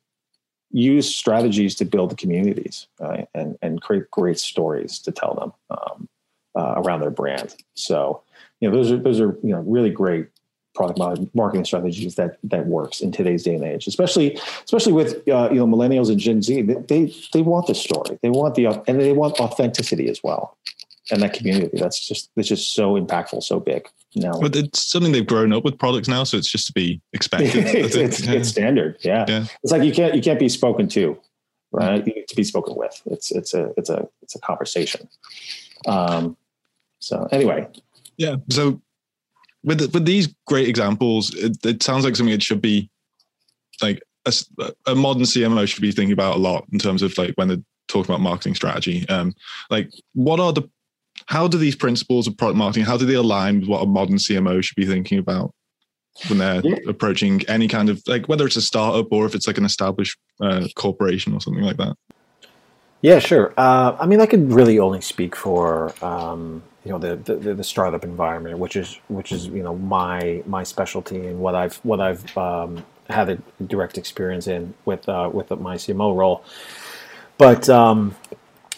use 0.72 1.14
strategies 1.14 1.76
to 1.76 1.86
build 1.86 2.12
the 2.12 2.16
communities 2.16 2.88
right? 3.00 3.28
and 3.34 3.58
and 3.62 3.82
create 3.82 4.10
great 4.10 4.40
stories 4.40 5.00
to 5.00 5.12
tell 5.12 5.34
them. 5.34 5.78
Um, 5.78 6.08
uh, 6.56 6.76
around 6.78 7.02
their 7.02 7.12
brand. 7.12 7.56
So, 7.74 8.22
you 8.60 8.70
know, 8.70 8.76
those 8.76 8.92
are 8.92 8.98
those 8.98 9.20
are 9.20 9.38
you 9.44 9.52
know 9.52 9.62
really 9.62 9.90
great 9.90 10.28
product 10.76 11.00
marketing 11.34 11.66
strategies 11.66 12.16
that 12.16 12.38
that 12.44 12.68
works 12.68 13.00
in 13.00 13.12
today's 13.12 13.44
day 13.44 13.56
and 13.56 13.64
age, 13.64 13.88
especially 13.88 14.40
especially 14.64 14.94
with 14.94 15.16
uh, 15.30 15.50
you 15.52 15.58
know 15.58 15.66
millennials 15.66 16.10
and 16.10 16.20
Gen 16.20 16.42
Z. 16.42 16.62
They 16.62 17.14
they 17.34 17.42
want 17.42 17.68
the 17.68 17.76
story, 17.76 18.20
they 18.22 18.30
want 18.30 18.56
the 18.56 18.68
and 18.88 19.02
they 19.02 19.14
want 19.14 19.40
authenticity 19.40 20.10
as 20.10 20.22
well, 20.24 20.58
and 21.10 21.22
that 21.22 21.34
community. 21.34 21.78
That's 21.78 22.06
just 22.06 22.30
that's 22.36 22.50
just 22.50 22.76
so 22.76 23.00
impactful, 23.00 23.42
so 23.44 23.60
big. 23.60 23.88
Now, 24.16 24.40
but 24.40 24.56
it's 24.56 24.84
something 24.84 25.12
they've 25.12 25.26
grown 25.26 25.52
up 25.52 25.64
with 25.64 25.78
products 25.78 26.08
now, 26.08 26.24
so 26.24 26.38
it's 26.38 26.50
just 26.50 26.68
to 26.68 26.74
be 26.74 27.02
expected. 27.14 27.50
it's, 27.56 27.96
it's, 27.96 28.22
yeah. 28.22 28.34
it's, 28.34 28.50
standard, 28.50 28.98
yeah. 29.02 29.26
yeah. 29.28 29.46
It's 29.64 29.72
like 29.72 29.84
you 29.84 29.92
can't 29.92 30.16
you 30.16 30.22
can't 30.22 30.40
be 30.40 30.48
spoken 30.48 30.88
to, 30.90 31.18
right? 31.72 32.00
Mm-hmm. 32.00 32.10
You 32.10 32.16
need 32.16 32.28
to 32.28 32.36
be 32.36 32.44
spoken 32.44 32.76
with. 32.76 33.02
It's 33.08 33.32
it's 33.32 33.54
a 33.54 33.74
it's 33.78 33.90
a 33.90 34.08
it's 34.22 34.36
a 34.36 34.40
conversation. 34.40 35.10
Um, 35.88 36.38
so 37.00 37.28
anyway, 37.32 37.68
yeah. 38.18 38.38
So 38.50 38.82
with 39.64 39.80
the, 39.80 39.90
with 39.90 40.06
these 40.06 40.34
great 40.48 40.68
examples, 40.68 41.34
it, 41.34 41.58
it, 41.66 41.84
sounds 41.84 42.06
like 42.06 42.16
something 42.16 42.34
it 42.34 42.44
should 42.44 42.62
be 42.62 42.90
like 43.82 44.02
a, 44.26 44.34
a, 44.88 44.96
modern 44.96 45.24
CMO 45.24 45.68
should 45.68 45.82
be 45.82 45.92
thinking 45.92 46.14
about 46.14 46.36
a 46.36 46.40
lot 46.40 46.66
in 46.72 46.80
terms 46.80 47.02
of 47.02 47.18
like 47.18 47.34
when 47.36 47.48
they're 47.48 47.58
talking 47.88 48.14
about 48.14 48.22
marketing 48.22 48.56
strategy. 48.56 49.08
Um, 49.10 49.34
like 49.70 49.92
what 50.14 50.40
are 50.40 50.54
the 50.54 50.70
how 51.28 51.48
do 51.48 51.58
these 51.58 51.76
principles 51.76 52.28
of 52.28 52.38
product 52.38 52.58
marketing 52.58 52.84
how 52.84 52.98
do 52.98 53.06
they 53.06 53.14
align 53.14 53.62
with 53.62 53.70
what 53.70 53.82
a 53.82 53.86
modern 53.86 54.18
CMO 54.18 54.62
should 54.64 54.76
be 54.76 54.86
thinking 54.86 55.18
about 55.18 55.54
when 56.28 56.40
they're 56.40 56.62
yeah. 56.62 56.76
approaching 56.88 57.42
any 57.48 57.68
kind 57.68 57.90
of 57.90 58.02
like 58.08 58.28
whether 58.28 58.46
it's 58.46 58.56
a 58.56 58.62
startup 58.62 59.12
or 59.12 59.26
if 59.26 59.36
it's 59.36 59.48
like 59.48 59.58
an 59.58 59.66
established 59.66 60.18
uh, 60.42 60.68
corporation 60.76 61.34
or 61.34 61.42
something 61.42 61.64
like 61.64 61.78
that? 61.78 61.96
Yeah, 63.06 63.20
sure. 63.20 63.54
Uh, 63.56 63.96
I 64.00 64.08
mean, 64.08 64.20
I 64.20 64.26
could 64.26 64.52
really 64.52 64.80
only 64.80 65.00
speak 65.00 65.36
for 65.36 65.94
um, 66.04 66.64
you 66.84 66.92
know 66.92 66.98
the, 66.98 67.16
the, 67.16 67.54
the 67.54 67.64
startup 67.64 68.04
environment, 68.04 68.58
which 68.58 68.76
is 68.76 69.00
which 69.10 69.32
is 69.32 69.46
you 69.46 69.62
know 69.62 69.76
my 69.76 70.42
my 70.48 70.64
specialty 70.64 71.28
and 71.28 71.40
what 71.40 71.54
I've 71.54 71.76
what 71.84 72.00
I've 72.02 72.36
um, 72.36 72.84
had 73.08 73.30
a 73.30 73.36
direct 73.64 74.00
experience 74.00 74.48
in 74.48 74.74
with 74.86 75.08
uh, 75.08 75.30
with 75.32 75.52
my 75.52 75.76
CMO 75.76 76.16
role. 76.16 76.44
But 77.38 77.70
um, 77.70 78.16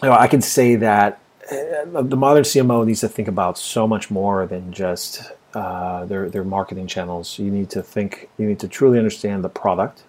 you 0.03 0.09
know, 0.09 0.15
I 0.15 0.27
can 0.27 0.41
say 0.41 0.75
that 0.75 1.21
uh, 1.49 2.01
the 2.01 2.17
modern 2.17 2.43
CMO 2.43 2.85
needs 2.85 2.99
to 2.99 3.07
think 3.07 3.29
about 3.29 3.57
so 3.57 3.87
much 3.87 4.11
more 4.11 4.45
than 4.45 4.73
just 4.73 5.21
uh, 5.53 6.03
their 6.03 6.29
their 6.29 6.43
marketing 6.43 6.87
channels. 6.87 7.39
You 7.39 7.49
need 7.49 7.69
to 7.69 7.81
think. 7.81 8.27
You 8.37 8.45
need 8.45 8.59
to 8.59 8.67
truly 8.67 8.97
understand 8.97 9.45
the 9.45 9.49
product. 9.63 10.03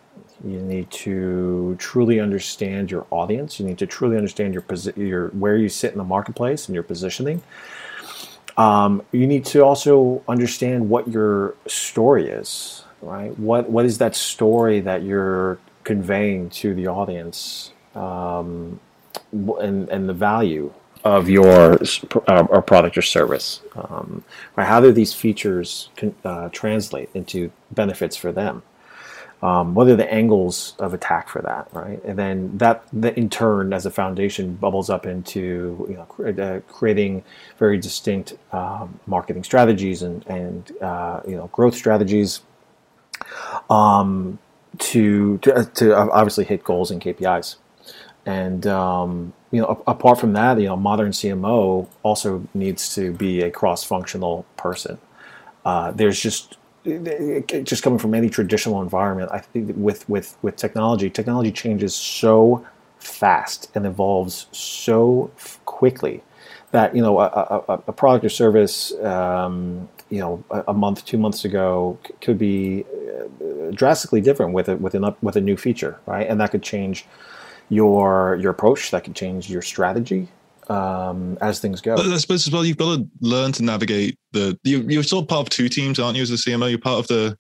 You 0.45 0.61
need 0.61 0.91
to 0.91 1.77
truly 1.79 2.21
understand 2.21 2.91
your 2.91 3.07
audience. 3.11 3.59
You 3.59 3.67
need 3.67 3.79
to 3.79 3.87
truly 3.87 4.17
understand 4.17 4.55
your 4.55 4.65
your 4.97 5.29
where 5.29 5.57
you 5.57 5.69
sit 5.69 5.93
in 5.93 5.99
the 5.99 6.05
marketplace 6.05 6.67
and 6.67 6.75
your 6.75 6.85
positioning. 6.85 7.43
Um, 8.57 9.03
you 9.13 9.27
need 9.27 9.45
to 9.47 9.65
also 9.65 10.23
understand 10.29 10.91
what 10.91 11.09
your 11.09 11.55
story 11.67 12.29
is, 12.29 12.85
right? 13.03 13.37
What 13.39 13.71
what 13.71 13.85
is 13.85 13.99
that 13.99 14.15
story 14.15 14.81
that 14.81 15.03
you're 15.03 15.59
conveying 15.85 16.51
to 16.51 16.75
the 16.75 16.87
audience, 16.87 17.73
um, 17.95 18.81
and 19.33 19.89
and 19.89 20.09
the 20.09 20.15
value 20.15 20.73
of 21.05 21.29
your 21.29 21.79
uh, 22.27 22.47
or 22.49 22.63
product 22.63 22.99
or 22.99 23.03
service. 23.03 23.61
Um, 23.77 24.25
right? 24.57 24.67
How 24.67 24.81
do 24.81 24.93
these 24.93 25.15
features 25.15 25.89
can, 25.97 26.15
uh, 26.25 26.49
translate 26.51 27.11
into 27.15 27.51
benefits 27.71 28.17
for 28.17 28.33
them? 28.33 28.63
Um, 29.41 29.75
what 29.75 29.87
are 29.89 29.95
the 29.95 30.13
angles 30.13 30.75
of 30.81 30.95
attack 30.95 31.29
for 31.29 31.41
that, 31.43 31.69
right? 31.73 32.03
And 32.05 32.19
then 32.19 32.59
that, 32.59 32.85
that 32.93 33.17
in 33.17 33.31
turn, 33.31 33.73
as 33.73 33.87
a 33.87 33.91
foundation, 33.91 34.57
bubbles 34.57 34.91
up 34.91 35.07
into 35.07 35.87
you 35.89 35.95
know, 35.95 36.43
uh, 36.43 36.61
creating 36.73 37.23
very 37.57 37.79
distinct 37.79 38.35
um, 38.53 38.99
marketing 39.07 39.45
strategies 39.45 40.03
and, 40.03 40.27
and 40.27 40.73
uh, 40.83 41.21
you 41.27 41.37
know 41.37 41.49
growth 41.53 41.77
strategies 41.77 42.41
um, 43.71 44.41
to, 44.79 45.39
to, 45.39 45.65
to 45.75 45.97
obviously 45.97 46.45
hit 46.45 46.65
goals 46.65 46.91
and 46.91 47.01
KPIs. 47.01 47.57
And 48.27 48.67
um, 48.67 49.33
you 49.53 49.61
know, 49.63 49.83
apart 49.87 50.19
from 50.21 50.35
that, 50.35 50.61
you 50.61 50.67
know, 50.67 50.77
modern 50.77 51.13
CMO 51.13 51.87
also 52.03 52.47
needs 52.55 52.95
to 52.97 53.13
be 53.13 53.41
a 53.43 53.51
cross-functional 53.51 54.45
person. 54.57 54.99
Uh, 55.65 55.93
there's 55.93 56.21
just 56.21 56.58
just 57.65 57.83
coming 57.83 57.99
from 57.99 58.15
any 58.15 58.29
traditional 58.29 58.83
environment, 58.83 59.31
I 59.33 59.39
think 59.39 59.73
with 59.77 60.09
with 60.09 60.37
with 60.43 60.57
technology, 60.57 61.11
technology 61.11 61.53
changes 61.53 61.95
so 61.95 62.67
fast 62.99 63.71
and 63.75 63.87
evolves 63.87 64.47
so 64.53 65.31
quickly 65.65 66.23
that 66.73 66.95
you 66.95 67.03
know 67.03 67.19
a, 67.21 67.25
a, 67.27 67.83
a 67.89 67.93
product 67.93 68.25
or 68.25 68.29
service 68.29 68.93
um, 69.03 69.89
you 70.11 70.19
know 70.19 70.45
a, 70.51 70.75
month, 70.75 71.05
two 71.05 71.19
months 71.19 71.45
ago 71.45 71.99
could 72.21 72.39
be 72.39 72.85
uh, 72.85 73.71
drastically 73.73 74.21
different 74.21 74.53
with 74.53 74.69
it 74.69 74.81
with 74.81 74.95
an 74.95 75.15
with 75.23 75.37
a 75.37 75.41
new 75.41 75.57
feature, 75.57 75.99
right? 76.07 76.27
And 76.29 76.41
that 76.41 76.51
could 76.51 76.63
change 76.63 77.07
your 77.69 78.37
your 78.41 78.51
approach. 78.53 78.91
That 78.91 79.05
could 79.05 79.15
change 79.15 79.51
your 79.51 79.63
strategy 79.63 80.29
um, 80.71 81.39
as 81.41 81.61
things 81.61 81.81
go. 81.81 81.97
But 81.97 82.07
I 82.07 82.17
suppose 82.19 82.47
as 82.47 82.53
well, 82.53 82.65
you've 82.65 82.77
got 82.77 82.97
to 82.97 83.09
learn 83.21 83.53
to 83.53 83.63
navigate 83.63 84.19
the. 84.33 84.59
You, 84.65 84.81
you're 84.89 85.03
still 85.03 85.25
part 85.25 85.47
of 85.47 85.51
two 85.51 85.69
teams, 85.69 85.99
aren't 85.99 86.17
you? 86.17 86.23
As 86.23 86.31
a 86.31 86.35
CMO, 86.35 86.71
you're 86.71 86.79
part 86.79 86.99
of 86.99 87.07
the 87.09 87.37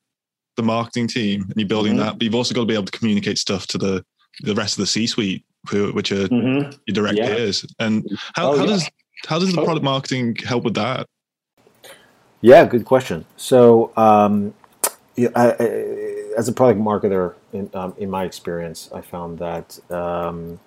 the 0.56 0.62
marketing 0.62 1.08
team, 1.08 1.42
and 1.42 1.54
you're 1.56 1.68
building 1.68 1.94
mm-hmm. 1.94 2.02
that. 2.02 2.12
But 2.14 2.22
you've 2.22 2.34
also 2.34 2.54
got 2.54 2.62
to 2.62 2.66
be 2.66 2.74
able 2.74 2.86
to 2.86 2.98
communicate 2.98 3.38
stuff 3.38 3.66
to 3.68 3.78
the 3.78 4.04
the 4.42 4.54
rest 4.54 4.74
of 4.74 4.82
the 4.82 4.86
C-suite, 4.86 5.44
which 5.72 6.12
are 6.12 6.28
mm-hmm. 6.28 6.70
your 6.86 6.94
direct 6.94 7.18
yeah. 7.18 7.34
peers. 7.34 7.66
And 7.78 8.06
how, 8.34 8.52
oh, 8.52 8.56
how 8.56 8.64
yeah. 8.64 8.70
does 8.70 8.90
how 9.26 9.38
does 9.38 9.52
the 9.52 9.60
oh. 9.60 9.64
product 9.64 9.84
marketing 9.84 10.36
help 10.36 10.64
with 10.64 10.74
that? 10.74 11.06
Yeah, 12.40 12.64
good 12.66 12.84
question. 12.84 13.24
So, 13.36 13.92
um, 13.96 14.54
yeah, 15.16 15.30
I, 15.34 15.50
I, 15.50 15.64
as 16.36 16.48
a 16.48 16.52
product 16.52 16.80
marketer, 16.80 17.34
in, 17.52 17.68
um, 17.74 17.94
in 17.98 18.10
my 18.10 18.24
experience, 18.24 18.88
I 18.94 19.00
found 19.00 19.38
that 19.40 19.78
um, 19.90 20.60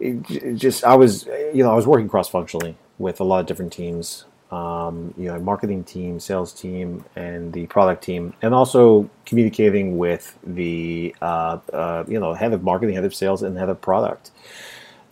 it 0.00 0.54
just 0.54 0.84
I 0.84 0.94
was 0.96 1.26
you 1.26 1.62
know 1.62 1.72
I 1.72 1.74
was 1.74 1.86
working 1.86 2.08
cross 2.08 2.28
functionally 2.28 2.76
with 2.98 3.20
a 3.20 3.24
lot 3.24 3.40
of 3.40 3.46
different 3.46 3.72
teams, 3.72 4.24
um, 4.50 5.14
you 5.16 5.26
know, 5.26 5.38
marketing 5.40 5.84
team, 5.84 6.20
sales 6.20 6.52
team, 6.52 7.04
and 7.16 7.52
the 7.52 7.66
product 7.66 8.04
team, 8.04 8.34
and 8.42 8.54
also 8.54 9.08
communicating 9.24 9.98
with 9.98 10.38
the 10.44 11.14
uh, 11.22 11.58
uh, 11.72 12.04
you 12.08 12.18
know 12.18 12.34
head 12.34 12.52
of 12.52 12.62
marketing, 12.62 12.94
head 12.94 13.04
of 13.04 13.14
sales, 13.14 13.42
and 13.42 13.56
head 13.56 13.68
of 13.68 13.80
product, 13.80 14.30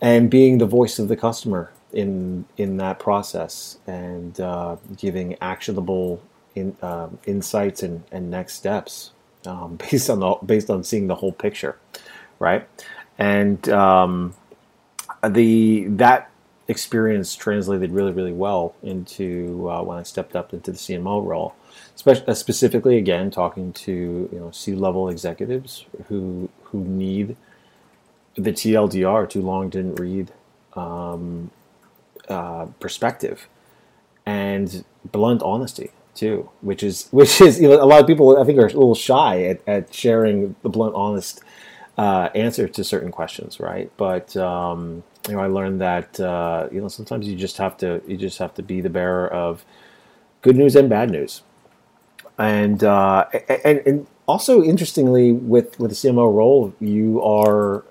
and 0.01 0.31
being 0.31 0.59
the 0.59 0.67
voice 0.67 0.99
of 0.99 1.09
the 1.09 1.17
customer 1.17 1.73
in 1.93 2.45
in 2.57 2.77
that 2.79 2.99
process 2.99 3.79
and 3.87 4.41
uh, 4.41 4.77
giving 4.97 5.37
actionable 5.41 6.23
in, 6.55 6.77
um, 6.83 7.19
insights 7.27 7.83
and, 7.83 8.05
and 8.13 8.31
next 8.31 8.55
steps 8.55 9.13
um, 9.47 9.77
based 9.91 10.11
on 10.11 10.21
the, 10.21 10.35
based 10.45 10.71
on 10.71 10.85
seeing 10.85 11.07
the 11.07 11.15
whole 11.15 11.33
picture, 11.33 11.79
right? 12.39 12.69
And 13.19 13.69
um, 13.69 14.35
the 15.27 15.85
that 15.89 16.31
experience 16.69 17.35
translated 17.35 17.91
really 17.93 18.13
really 18.13 18.33
well 18.33 18.75
into 18.83 19.69
uh, 19.71 19.83
when 19.83 19.99
I 19.99 20.03
stepped 20.03 20.37
up 20.37 20.53
into 20.53 20.71
the 20.73 20.79
CMO 20.79 21.25
role, 21.25 21.55
Especially, 21.95 22.27
uh, 22.27 22.35
specifically 22.35 22.99
again 22.99 23.31
talking 23.31 23.73
to 23.73 23.93
you 24.33 24.39
know 24.39 24.51
C 24.51 24.75
level 24.75 25.09
executives 25.09 25.87
who 26.09 26.49
who 26.65 26.85
need 26.85 27.37
the 28.37 28.53
TLDR 28.53 29.29
too 29.29 29.43
long 29.43 29.69
didn't 29.69 29.97
read 29.97 30.31
um, 30.75 31.51
uh, 32.29 32.67
perspective. 32.79 33.49
And 34.25 34.85
blunt 35.11 35.43
honesty 35.43 35.91
too, 36.15 36.51
which 36.61 36.83
is 36.83 37.09
which 37.11 37.41
is 37.41 37.61
you 37.61 37.69
know 37.69 37.83
a 37.83 37.87
lot 37.87 38.01
of 38.01 38.07
people 38.07 38.39
I 38.39 38.45
think 38.45 38.59
are 38.59 38.67
a 38.67 38.73
little 38.73 38.95
shy 38.95 39.45
at, 39.45 39.61
at 39.67 39.95
sharing 39.95 40.55
the 40.63 40.69
blunt 40.69 40.95
honest 40.95 41.41
uh, 41.99 42.31
answer 42.35 42.69
to 42.69 42.85
certain 42.85 43.11
questions, 43.11 43.59
right? 43.59 43.91
But 43.97 44.37
um, 44.37 45.03
you 45.29 45.35
know 45.35 45.41
I 45.41 45.49
learned 45.49 45.81
that 45.81 46.19
uh, 46.21 46.69
you 46.71 46.81
know 46.81 46.89
sometimes 46.89 47.27
you 47.27 47.37
just 47.37 47.59
have 47.59 47.77
to 47.79 48.01
you 48.07 48.17
just 48.17 48.39
have 48.39 48.55
to 48.55 48.63
be 48.63 48.81
the 48.81 48.89
bearer 48.89 49.29
of 49.29 49.65
good 50.41 50.57
news 50.57 50.77
and 50.77 50.89
bad 50.89 51.11
news, 51.11 51.43
and 52.39 52.83
uh, 52.85 53.27
and, 53.65 53.83
and 53.85 54.07
also 54.27 54.63
interestingly 54.63 55.33
with 55.33 55.79
with 55.81 55.91
the 55.91 55.97
CMO 55.97 56.33
role 56.33 56.73
you 56.81 57.21
are 57.23 57.85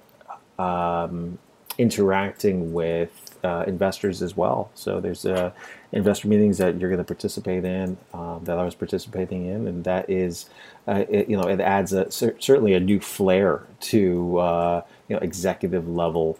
um, 0.58 1.38
interacting 1.78 2.74
with 2.74 3.38
uh, 3.44 3.64
investors 3.68 4.22
as 4.22 4.36
well. 4.36 4.70
So 4.74 5.00
there's 5.00 5.26
uh, 5.26 5.52
investor 5.92 6.28
meetings 6.28 6.58
that 6.58 6.80
you're 6.80 6.90
going 6.90 6.98
to 6.98 7.04
participate 7.04 7.64
in, 7.66 7.98
um, 8.14 8.42
that 8.44 8.58
I 8.58 8.64
was 8.64 8.76
participating 8.76 9.46
in, 9.46 9.68
and 9.68 9.84
that 9.84 10.10
is, 10.10 10.50
uh, 10.88 11.06
it, 11.10 11.30
you 11.30 11.38
know, 11.38 11.48
it 11.48 11.60
adds 11.60 11.94
a, 11.94 12.12
certainly 12.12 12.74
a 12.74 12.80
new 12.80 13.00
flair 13.00 13.64
to 13.82 14.38
uh, 14.40 14.82
you 15.08 15.16
know 15.16 15.22
executive 15.22 15.88
level 15.88 16.40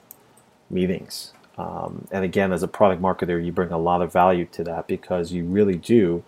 meetings. 0.70 1.34
Um, 1.58 2.08
and 2.12 2.24
again, 2.24 2.52
as 2.52 2.62
a 2.62 2.68
product 2.68 3.02
marketer, 3.02 3.44
you 3.44 3.52
bring 3.52 3.72
a 3.72 3.78
lot 3.78 4.02
of 4.02 4.14
value 4.14 4.46
to 4.52 4.64
that 4.66 4.88
because 4.88 5.32
you 5.32 5.44
really 5.44 5.76
do 5.76 6.24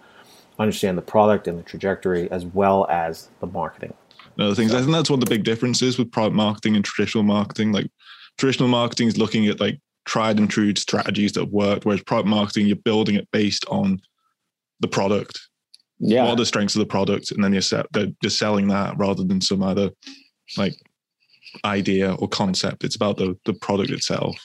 understand 0.57 0.97
the 0.97 1.03
product 1.03 1.47
and 1.47 1.57
the 1.57 1.63
trajectory 1.63 2.29
as 2.31 2.45
well 2.45 2.87
as 2.89 3.29
the 3.39 3.47
marketing. 3.47 3.93
Other 4.39 4.55
things, 4.55 4.73
I 4.73 4.79
think 4.79 4.91
that's 4.91 5.09
one 5.09 5.21
of 5.21 5.25
the 5.25 5.29
big 5.29 5.43
differences 5.43 5.97
with 5.97 6.11
product 6.11 6.35
marketing 6.35 6.75
and 6.75 6.85
traditional 6.85 7.23
marketing. 7.23 7.73
Like 7.73 7.91
traditional 8.39 8.69
marketing 8.69 9.07
is 9.07 9.17
looking 9.17 9.47
at 9.47 9.59
like 9.59 9.79
tried 10.05 10.39
and 10.39 10.49
true 10.49 10.73
strategies 10.75 11.33
that 11.33 11.41
have 11.41 11.51
worked, 11.51 11.85
whereas 11.85 12.01
product 12.01 12.29
marketing, 12.29 12.65
you're 12.65 12.77
building 12.77 13.15
it 13.15 13.27
based 13.31 13.65
on 13.67 13.99
the 14.79 14.87
product. 14.87 15.39
Yeah. 15.99 16.23
What 16.23 16.31
are 16.31 16.37
the 16.37 16.45
strengths 16.45 16.73
of 16.75 16.79
the 16.79 16.85
product? 16.85 17.31
And 17.31 17.43
then 17.43 17.51
you're, 17.51 17.61
set, 17.61 17.85
just 18.23 18.39
selling 18.39 18.69
that 18.69 18.97
rather 18.97 19.23
than 19.23 19.41
some 19.41 19.61
other 19.61 19.91
like 20.57 20.73
idea 21.65 22.13
or 22.13 22.27
concept. 22.27 22.83
It's 22.83 22.95
about 22.95 23.17
the, 23.17 23.37
the 23.45 23.53
product 23.53 23.91
itself. 23.91 24.35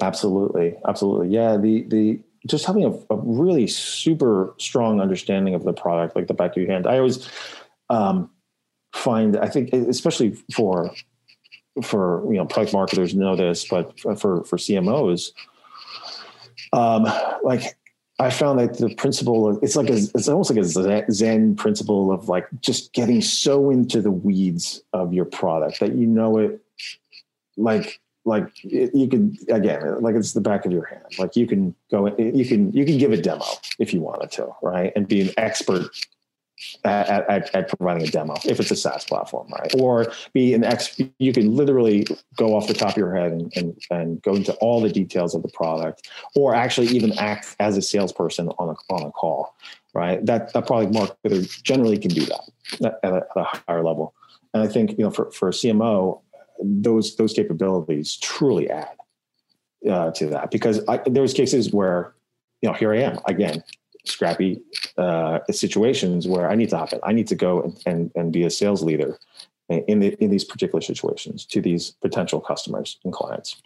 Absolutely. 0.00 0.74
Absolutely. 0.88 1.28
Yeah. 1.28 1.58
The, 1.58 1.82
the, 1.88 2.20
just 2.48 2.64
having 2.64 2.84
a, 2.84 2.90
a 3.14 3.16
really 3.22 3.66
super 3.66 4.54
strong 4.58 5.00
understanding 5.00 5.54
of 5.54 5.64
the 5.64 5.72
product, 5.74 6.16
like 6.16 6.26
the 6.26 6.34
back 6.34 6.52
of 6.52 6.56
your 6.56 6.70
hand. 6.70 6.86
I 6.86 6.98
always 6.98 7.28
um, 7.90 8.30
find, 8.94 9.36
I 9.36 9.48
think, 9.48 9.72
especially 9.72 10.36
for 10.54 10.90
for 11.82 12.24
you 12.32 12.38
know 12.38 12.46
product 12.46 12.72
marketers 12.72 13.14
know 13.14 13.36
this, 13.36 13.66
but 13.66 13.98
for 14.00 14.44
for 14.44 14.56
CMOs, 14.56 15.32
um, 16.72 17.04
like 17.42 17.76
I 18.18 18.30
found 18.30 18.60
that 18.60 18.78
the 18.78 18.94
principle 18.94 19.48
of 19.48 19.62
it's 19.62 19.76
like 19.76 19.90
a, 19.90 19.96
it's 19.96 20.28
almost 20.28 20.50
like 20.50 20.64
a 20.64 21.12
Zen 21.12 21.56
principle 21.56 22.12
of 22.12 22.28
like 22.28 22.46
just 22.60 22.92
getting 22.92 23.20
so 23.20 23.70
into 23.70 24.00
the 24.00 24.10
weeds 24.10 24.82
of 24.92 25.12
your 25.12 25.24
product 25.24 25.80
that 25.80 25.94
you 25.94 26.06
know 26.06 26.38
it 26.38 26.60
like 27.56 28.00
like 28.24 28.48
it, 28.62 28.94
you 28.94 29.08
can 29.08 29.36
again 29.48 30.00
like 30.00 30.14
it's 30.14 30.32
the 30.32 30.40
back 30.40 30.64
of 30.64 30.70
your 30.70 30.84
hand. 30.84 31.02
Like 31.18 31.34
you 31.34 31.46
can 31.46 31.74
go 31.90 32.06
you 32.16 32.44
can 32.44 32.72
you 32.72 32.84
can 32.84 32.98
give 32.98 33.10
a 33.10 33.20
demo 33.20 33.44
if 33.80 33.92
you 33.92 34.00
wanted 34.00 34.30
to 34.32 34.48
right 34.62 34.92
and 34.94 35.08
be 35.08 35.20
an 35.20 35.30
expert 35.36 35.88
at, 36.84 37.28
at, 37.28 37.54
at, 37.54 37.68
providing 37.68 38.06
a 38.06 38.10
demo 38.10 38.34
if 38.44 38.60
it's 38.60 38.70
a 38.70 38.76
SaaS 38.76 39.04
platform, 39.04 39.48
right? 39.50 39.72
Or 39.78 40.12
be 40.32 40.54
an 40.54 40.64
ex, 40.64 41.00
you 41.18 41.32
can 41.32 41.54
literally 41.54 42.06
go 42.36 42.54
off 42.56 42.66
the 42.66 42.74
top 42.74 42.90
of 42.90 42.96
your 42.96 43.14
head 43.14 43.32
and, 43.32 43.52
and, 43.56 43.80
and 43.90 44.22
go 44.22 44.34
into 44.34 44.52
all 44.54 44.80
the 44.80 44.90
details 44.90 45.34
of 45.34 45.42
the 45.42 45.48
product, 45.48 46.08
or 46.34 46.54
actually 46.54 46.88
even 46.88 47.16
act 47.18 47.56
as 47.60 47.76
a 47.76 47.82
salesperson 47.82 48.48
on 48.58 48.70
a, 48.70 48.92
on 48.92 49.06
a 49.06 49.10
call, 49.12 49.56
right? 49.94 50.24
That, 50.26 50.52
that 50.52 50.66
product 50.66 50.92
marketer 50.92 51.62
generally 51.62 51.98
can 51.98 52.10
do 52.10 52.26
that 52.26 52.98
at 53.02 53.12
a, 53.12 53.16
at 53.16 53.36
a 53.36 53.44
higher 53.44 53.82
level. 53.82 54.14
And 54.52 54.62
I 54.62 54.68
think, 54.68 54.92
you 54.92 55.04
know, 55.04 55.10
for, 55.10 55.30
for 55.32 55.48
a 55.48 55.52
CMO, 55.52 56.20
those, 56.62 57.16
those 57.16 57.32
capabilities 57.32 58.16
truly 58.16 58.70
add 58.70 58.96
uh, 59.88 60.10
to 60.12 60.26
that 60.26 60.50
because 60.50 60.80
I, 60.88 60.98
there 61.06 61.22
was 61.22 61.34
cases 61.34 61.72
where, 61.72 62.14
you 62.62 62.68
know, 62.68 62.74
here 62.74 62.94
I 62.94 63.00
am 63.00 63.18
again, 63.26 63.62
scrappy 64.04 64.60
uh, 64.98 65.40
situations 65.50 66.28
where 66.28 66.50
I 66.50 66.54
need 66.54 66.70
to 66.70 66.78
hop 66.78 66.92
in. 66.92 67.00
I 67.02 67.12
need 67.12 67.26
to 67.28 67.34
go 67.34 67.62
and, 67.62 67.82
and, 67.86 68.10
and 68.14 68.32
be 68.32 68.44
a 68.44 68.50
sales 68.50 68.82
leader 68.82 69.18
in, 69.68 70.00
the, 70.00 70.22
in 70.22 70.30
these 70.30 70.44
particular 70.44 70.80
situations 70.80 71.46
to 71.46 71.60
these 71.60 71.92
potential 72.02 72.40
customers 72.40 72.98
and 73.04 73.12
clients 73.12 73.62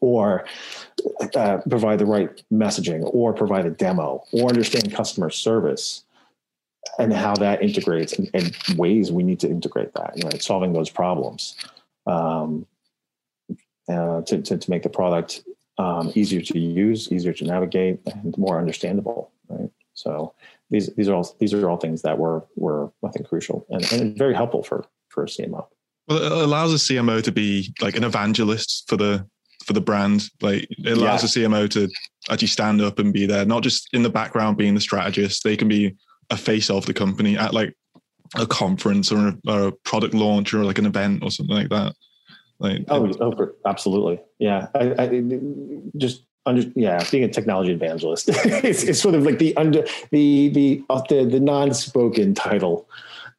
or 0.00 0.44
uh, 1.34 1.58
provide 1.68 1.98
the 1.98 2.06
right 2.06 2.42
messaging 2.52 3.02
or 3.14 3.32
provide 3.32 3.66
a 3.66 3.70
demo 3.70 4.22
or 4.32 4.48
understand 4.48 4.92
customer 4.92 5.30
service 5.30 6.04
and 6.98 7.12
how 7.12 7.34
that 7.34 7.62
integrates 7.62 8.12
and, 8.12 8.30
and 8.34 8.56
ways 8.76 9.10
we 9.10 9.22
need 9.22 9.40
to 9.40 9.48
integrate 9.48 9.92
that 9.94 10.12
right 10.24 10.42
solving 10.42 10.72
those 10.72 10.90
problems 10.90 11.56
um, 12.06 12.66
uh, 13.88 14.20
to, 14.22 14.40
to, 14.42 14.58
to, 14.58 14.70
make 14.70 14.82
the 14.82 14.88
product 14.88 15.42
um, 15.78 16.12
easier 16.14 16.40
to 16.40 16.58
use 16.58 17.10
easier 17.10 17.32
to 17.32 17.44
navigate 17.44 18.00
and 18.06 18.36
more 18.36 18.58
understandable 18.58 19.30
right? 19.48 19.70
So 19.94 20.34
these 20.70 20.94
these 20.94 21.08
are 21.08 21.14
all 21.14 21.36
these 21.38 21.54
are 21.54 21.68
all 21.68 21.76
things 21.76 22.02
that 22.02 22.18
were 22.18 22.44
were 22.56 22.90
I 23.04 23.08
think 23.10 23.28
crucial 23.28 23.66
and, 23.70 23.92
and 23.92 24.18
very 24.18 24.34
helpful 24.34 24.62
for 24.62 24.84
for 25.08 25.24
a 25.24 25.26
CMO. 25.26 25.66
Well, 26.08 26.22
it 26.22 26.32
allows 26.32 26.72
a 26.72 26.76
CMO 26.76 27.22
to 27.22 27.32
be 27.32 27.74
like 27.80 27.96
an 27.96 28.04
evangelist 28.04 28.84
for 28.88 28.96
the 28.96 29.26
for 29.64 29.72
the 29.72 29.80
brand. 29.80 30.28
Like 30.42 30.66
it 30.70 30.98
allows 30.98 31.36
yeah. 31.36 31.44
a 31.44 31.48
CMO 31.48 31.70
to 31.70 31.88
actually 32.30 32.48
stand 32.48 32.82
up 32.82 32.98
and 32.98 33.12
be 33.12 33.26
there, 33.26 33.44
not 33.44 33.62
just 33.62 33.88
in 33.92 34.02
the 34.02 34.10
background 34.10 34.56
being 34.56 34.74
the 34.74 34.80
strategist. 34.80 35.44
They 35.44 35.56
can 35.56 35.68
be 35.68 35.94
a 36.30 36.36
face 36.36 36.70
of 36.70 36.86
the 36.86 36.94
company 36.94 37.38
at 37.38 37.54
like 37.54 37.74
a 38.36 38.46
conference 38.46 39.12
or 39.12 39.28
a, 39.28 39.38
or 39.46 39.68
a 39.68 39.72
product 39.72 40.14
launch 40.14 40.52
or 40.54 40.64
like 40.64 40.78
an 40.78 40.86
event 40.86 41.22
or 41.22 41.30
something 41.30 41.56
like 41.56 41.68
that. 41.70 41.94
Like 42.58 42.84
oh, 42.88 43.10
oh 43.20 43.48
absolutely, 43.66 44.20
yeah. 44.38 44.68
I, 44.74 44.94
I, 44.98 45.22
just 45.96 46.24
under 46.46 46.62
yeah 46.74 47.02
being 47.10 47.24
a 47.24 47.28
technology 47.28 47.72
evangelist 47.72 48.28
it's, 48.32 48.82
it's 48.82 49.00
sort 49.00 49.14
of 49.14 49.24
like 49.24 49.38
the 49.38 49.56
under 49.56 49.84
the 50.10 50.48
the 50.50 50.84
uh, 50.90 51.02
the, 51.08 51.24
the 51.24 51.40
non-spoken 51.40 52.34
title 52.34 52.88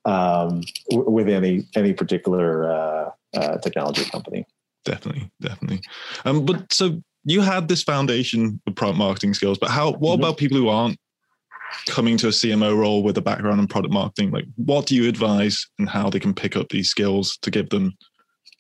um, 0.06 0.62
w- 0.90 1.10
with 1.10 1.30
any 1.30 1.68
any 1.76 1.94
particular 1.94 2.72
uh, 2.72 3.12
uh, 3.36 3.58
technology 3.60 4.04
company 4.06 4.46
definitely 4.84 5.30
definitely 5.42 5.82
um, 6.26 6.46
but 6.46 6.72
so 6.72 7.02
you 7.24 7.42
had 7.42 7.68
this 7.68 7.84
foundation 7.84 8.60
of 8.68 8.76
product 8.76 8.98
marketing 8.98 9.34
skills 9.34 9.58
but 9.58 9.70
how 9.70 9.92
what 9.94 10.14
mm-hmm. 10.14 10.24
about 10.24 10.38
people 10.38 10.58
who 10.58 10.70
aren't 10.70 10.98
coming 11.88 12.16
to 12.18 12.28
a 12.28 12.32
cmo 12.32 12.78
role 12.78 13.04
with 13.04 13.18
a 13.18 13.22
background 13.22 13.60
in 13.60 13.68
product 13.68 13.94
marketing 13.94 14.32
like 14.32 14.46
what 14.56 14.86
do 14.86 14.96
you 14.96 15.10
advise 15.10 15.68
and 15.80 15.90
how 15.90 16.10
they 16.10 16.20
can 16.20 16.34
pick 16.34 16.56
up 16.56 16.70
these 16.70 16.90
skills 16.90 17.38
to 17.38 17.52
give 17.52 17.70
them 17.70 17.96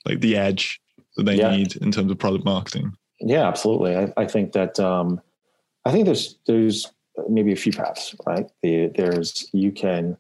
like 0.06 0.20
the 0.20 0.36
edge 0.36 0.80
that 1.16 1.24
they 1.24 1.36
yeah. 1.36 1.56
need 1.56 1.76
in 1.78 1.92
terms 1.92 2.12
of 2.12 2.20
product 2.20 2.44
marketing 2.44 2.92
yeah, 3.20 3.48
absolutely. 3.48 3.96
I, 3.96 4.14
I 4.18 4.26
think 4.26 4.54
that 4.54 4.80
um, 4.80 5.22
I 5.86 5.92
think 5.92 6.06
there's 6.06 6.38
there's 6.48 6.92
maybe 7.30 7.52
a 7.52 7.56
few 7.56 7.72
paths, 7.72 8.16
right? 8.26 8.50
The, 8.62 8.88
there's 8.88 9.50
you 9.54 9.72
can 9.72 10.18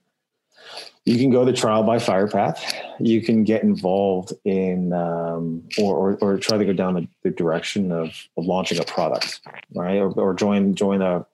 you 1.06 1.18
can 1.18 1.30
go 1.30 1.46
the 1.46 1.54
trial 1.54 1.84
by 1.84 2.00
fire 2.00 2.28
path. 2.28 2.74
You 3.00 3.22
can 3.22 3.44
get 3.44 3.62
involved 3.64 4.34
in 4.44 4.92
um, 4.94 5.64
or, 5.78 5.96
or, 5.96 6.18
or 6.22 6.38
try 6.38 6.58
to 6.58 6.66
go 6.66 6.74
down 6.74 6.96
the, 6.96 7.08
the 7.24 7.30
direction 7.30 7.92
of, 7.92 8.28
of, 8.38 8.46
launching 8.46 8.80
a 8.80 8.84
product, 8.84 9.42
right? 9.76 9.98
Or, 9.98 10.12
or 10.14 10.34
join 10.34 10.74
join 10.74 11.02
a 11.02 11.26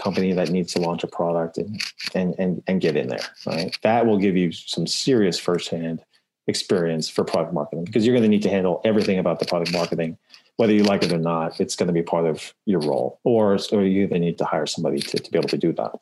company 0.00 0.32
that 0.32 0.48
needs 0.48 0.72
to 0.72 0.80
launch 0.80 1.02
a 1.02 1.08
product 1.08 1.58
and, 1.58 1.82
and 2.14 2.34
and 2.38 2.62
and 2.66 2.80
get 2.80 2.96
in 2.96 3.08
there, 3.08 3.26
right? 3.46 3.76
That 3.82 4.06
will 4.06 4.18
give 4.18 4.36
you 4.36 4.52
some 4.52 4.86
serious 4.86 5.38
firsthand 5.38 6.02
experience 6.46 7.10
for 7.10 7.24
product 7.24 7.52
marketing 7.52 7.84
because 7.84 8.06
you're 8.06 8.14
going 8.14 8.22
to 8.22 8.28
need 8.28 8.42
to 8.42 8.48
handle 8.48 8.80
everything 8.84 9.18
about 9.18 9.38
the 9.38 9.44
product 9.44 9.72
marketing 9.72 10.16
whether 10.58 10.72
you 10.72 10.82
like 10.82 11.04
it 11.04 11.12
or 11.12 11.18
not, 11.18 11.60
it's 11.60 11.76
going 11.76 11.86
to 11.86 11.92
be 11.92 12.02
part 12.02 12.26
of 12.26 12.52
your 12.66 12.80
role, 12.80 13.20
or, 13.22 13.56
or 13.72 13.84
you 13.84 14.08
then 14.08 14.20
need 14.20 14.38
to 14.38 14.44
hire 14.44 14.66
somebody 14.66 14.98
to, 14.98 15.16
to 15.16 15.30
be 15.30 15.38
able 15.38 15.48
to 15.48 15.56
do 15.56 15.72
that. 15.72 15.92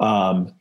Um, 0.00 0.54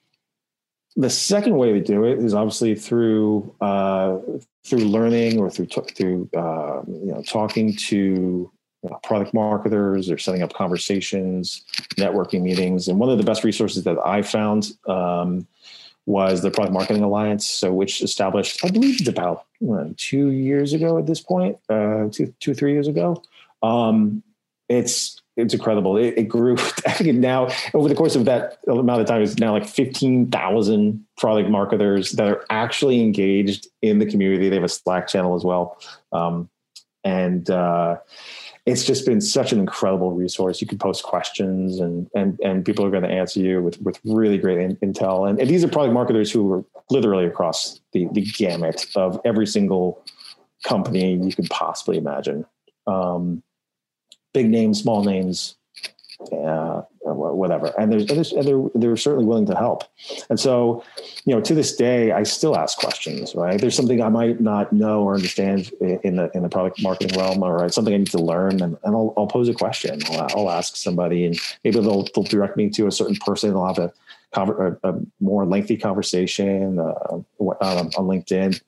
the 0.98 1.10
second 1.10 1.56
way 1.56 1.72
to 1.72 1.80
do 1.80 2.04
it 2.04 2.20
is 2.20 2.34
obviously 2.34 2.76
through 2.76 3.56
uh, 3.62 4.18
through 4.66 4.80
learning 4.80 5.40
or 5.40 5.50
through 5.50 5.68
through 5.68 6.30
uh, 6.36 6.82
you 6.88 7.14
know 7.14 7.24
talking 7.26 7.74
to 7.74 8.52
you 8.84 8.90
know, 8.90 9.00
product 9.02 9.34
marketers 9.34 10.12
or 10.12 10.18
setting 10.18 10.42
up 10.42 10.52
conversations, 10.52 11.64
networking 11.98 12.42
meetings. 12.42 12.90
And 12.90 13.00
one 13.00 13.10
of 13.10 13.18
the 13.18 13.24
best 13.24 13.46
resources 13.46 13.86
that 13.86 13.98
I 14.06 14.22
found 14.22 14.74
um, 14.88 15.48
was 16.12 16.42
the 16.42 16.52
Product 16.52 16.74
Marketing 16.74 17.04
Alliance, 17.04 17.48
so 17.48 17.74
which 17.74 18.02
established, 18.02 18.64
I 18.64 18.70
believe, 18.70 19.00
it's 19.00 19.10
about 19.10 19.46
two 19.98 20.30
years 20.30 20.74
ago 20.74 20.98
at 20.98 21.08
this 21.08 21.22
point, 21.22 21.58
uh, 21.70 22.10
two, 22.12 22.34
two, 22.40 22.54
three 22.54 22.74
years 22.74 22.88
ago. 22.88 23.24
Um, 23.64 24.22
it's 24.70 25.22
it's 25.38 25.54
incredible. 25.54 25.98
It, 25.98 26.18
it, 26.18 26.24
grew. 26.24 26.54
I 26.86 26.92
think 26.92 27.18
now 27.18 27.50
over 27.74 27.88
the 27.88 27.96
course 27.96 28.16
of 28.16 28.26
that 28.26 28.60
amount 28.68 29.02
of 29.02 29.08
time, 29.08 29.22
it's 29.22 29.38
now 29.38 29.54
like 29.54 29.66
fifteen 29.66 30.30
thousand 30.30 31.06
product 31.18 31.50
marketers 31.50 32.12
that 32.14 32.28
are 32.28 32.46
actually 32.50 33.02
engaged 33.02 33.68
in 33.82 34.00
the 34.00 34.06
community. 34.06 34.50
They 34.50 34.56
have 34.56 34.64
a 34.64 34.70
Slack 34.70 35.08
channel 35.08 35.36
as 35.36 35.44
well, 35.44 35.78
um, 36.12 36.50
and 37.04 37.50
uh, 37.50 37.98
it's 38.66 38.86
just 38.86 39.06
been 39.06 39.22
such 39.22 39.52
an 39.52 39.60
incredible 39.60 40.12
resource. 40.12 40.62
You 40.62 40.68
can 40.68 40.78
post 40.78 41.04
questions, 41.04 41.80
and 41.80 42.08
and 42.16 42.40
and 42.44 42.64
people 42.64 42.86
are 42.86 42.92
going 42.92 43.04
to 43.04 43.10
answer 43.10 43.40
you 43.40 43.62
with 43.62 43.82
with 43.82 44.00
really 44.04 44.38
great 44.38 44.60
in, 44.60 44.76
intel. 44.78 45.28
And, 45.28 45.40
and, 45.40 45.50
these 45.50 45.64
are 45.64 45.68
product 45.68 45.94
marketers 45.94 46.32
who 46.32 46.52
are 46.54 46.64
literally 46.90 47.26
across 47.26 47.82
the 47.94 48.08
the 48.12 48.22
gamut 48.22 48.86
of 48.96 49.20
every 49.26 49.48
single 49.48 50.04
company 50.64 51.16
you 51.16 51.34
could 51.34 51.50
possibly 51.50 51.98
imagine. 51.98 52.46
Um, 52.86 53.42
big 54.34 54.50
names, 54.50 54.82
small 54.82 55.04
names, 55.04 55.56
uh, 56.32 56.82
whatever. 57.04 57.68
And 57.80 57.92
there's, 57.92 58.32
and, 58.32 58.46
they're, 58.46 58.62
they're 58.76 58.98
certainly 58.98 59.26
willing 59.26 59.46
to 59.48 59.56
help. 59.56 59.84
And 60.30 60.40
so, 60.40 60.84
you 61.26 61.34
know, 61.34 61.42
to 61.42 61.54
this 61.54 61.76
day, 61.76 62.12
I 62.12 62.24
still 62.24 62.56
ask 62.56 62.78
questions, 62.78 63.36
right? 63.36 63.60
There's 63.60 63.76
something 63.76 64.02
I 64.02 64.10
might 64.10 64.40
not 64.40 64.72
know 64.72 65.04
or 65.04 65.16
understand 65.16 65.72
in 65.82 66.18
the, 66.18 66.32
in 66.34 66.44
the 66.44 66.50
product 66.50 66.82
marketing 66.82 67.18
realm, 67.18 67.44
or 67.44 67.68
something 67.70 67.94
I 67.94 67.98
need 67.98 68.12
to 68.12 68.20
learn. 68.22 68.62
And, 68.62 68.78
and 68.84 68.96
I'll, 68.96 69.14
I'll 69.18 69.28
pose 69.28 69.50
a 69.50 69.54
question. 69.54 70.00
I'll, 70.12 70.28
I'll, 70.36 70.52
ask 70.52 70.76
somebody 70.76 71.26
and 71.26 71.40
maybe 71.64 71.80
they'll, 71.80 72.06
they'll 72.14 72.26
direct 72.26 72.58
me 72.58 72.70
to 72.72 72.88
a 72.88 72.92
certain 72.92 73.16
person. 73.16 73.52
They'll 73.52 73.66
have 73.66 73.80
a, 73.80 73.94
a, 74.34 74.78
a 74.84 75.00
more 75.20 75.46
lengthy 75.46 75.78
conversation 75.78 76.78
uh, 76.78 76.84
on, 77.40 77.88
on 77.98 78.06
LinkedIn. 78.06 78.62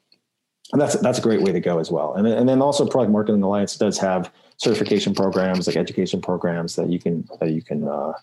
And 0.72 0.82
that's, 0.82 0.96
that's 0.96 1.20
a 1.20 1.22
great 1.22 1.42
way 1.42 1.52
to 1.52 1.60
go 1.60 1.80
as 1.80 1.92
well. 1.92 2.16
And, 2.16 2.26
and 2.26 2.50
then 2.50 2.62
also 2.62 2.88
product 2.88 3.12
marketing 3.12 3.44
alliance 3.44 3.76
does 3.78 4.00
have 4.00 4.32
certification 4.64 5.14
programs, 5.14 5.68
like 5.68 5.76
education 5.76 6.22
programs 6.22 6.76
that 6.78 6.90
you 6.90 7.00
can 7.00 7.28
that 7.40 7.52
you 7.52 7.62
can 7.62 7.88
uh, 7.88 8.14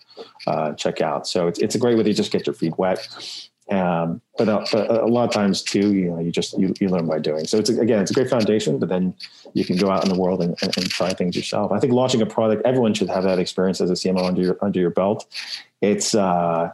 uh, 0.47 0.73
check 0.73 1.01
out. 1.01 1.27
So 1.27 1.47
it's 1.47 1.59
it's 1.59 1.75
a 1.75 1.79
great 1.79 1.97
way 1.97 2.03
to 2.03 2.13
just 2.13 2.31
get 2.31 2.47
your 2.47 2.55
feet 2.55 2.77
wet. 2.77 3.07
Um, 3.69 4.21
but, 4.37 4.49
uh, 4.49 4.65
but 4.71 4.91
a 4.91 5.05
lot 5.05 5.23
of 5.23 5.31
times 5.33 5.61
too, 5.61 5.93
you 5.93 6.11
know, 6.11 6.19
you 6.19 6.29
just 6.29 6.57
you, 6.59 6.73
you 6.81 6.89
learn 6.89 7.07
by 7.07 7.19
doing. 7.19 7.45
So 7.45 7.57
it's 7.57 7.69
again, 7.69 8.01
it's 8.01 8.11
a 8.11 8.13
great 8.13 8.29
foundation. 8.29 8.79
But 8.79 8.89
then 8.89 9.15
you 9.53 9.63
can 9.63 9.77
go 9.77 9.89
out 9.89 10.03
in 10.03 10.09
the 10.09 10.19
world 10.19 10.41
and, 10.41 10.57
and, 10.61 10.77
and 10.77 10.89
try 10.89 11.13
things 11.13 11.35
yourself. 11.37 11.71
I 11.71 11.79
think 11.79 11.93
launching 11.93 12.21
a 12.21 12.25
product, 12.25 12.63
everyone 12.65 12.93
should 12.93 13.09
have 13.09 13.23
that 13.23 13.39
experience 13.39 13.79
as 13.79 13.89
a 13.89 13.93
CMO 13.93 14.27
under 14.27 14.41
your 14.41 14.57
under 14.61 14.79
your 14.79 14.89
belt. 14.89 15.25
It's 15.79 16.13
uh, 16.13 16.71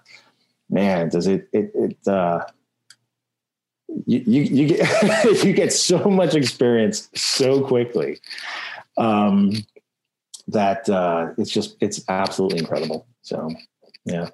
man, 0.69 1.10
does 1.10 1.27
it 1.27 1.47
it 1.53 1.71
it. 1.75 2.08
Uh, 2.08 2.45
you, 4.06 4.19
you, 4.25 4.41
you 4.41 4.67
get 4.67 5.43
you 5.43 5.53
get 5.53 5.71
so 5.71 6.10
much 6.10 6.36
experience 6.36 7.10
so 7.15 7.62
quickly 7.62 8.19
um, 8.97 9.51
that 10.47 10.88
uh, 10.89 11.29
it's 11.38 11.51
just 11.51 11.77
it's 11.81 12.03
absolutely 12.10 12.60
incredible. 12.60 13.07
So 13.21 13.49
yeah. 14.05 14.29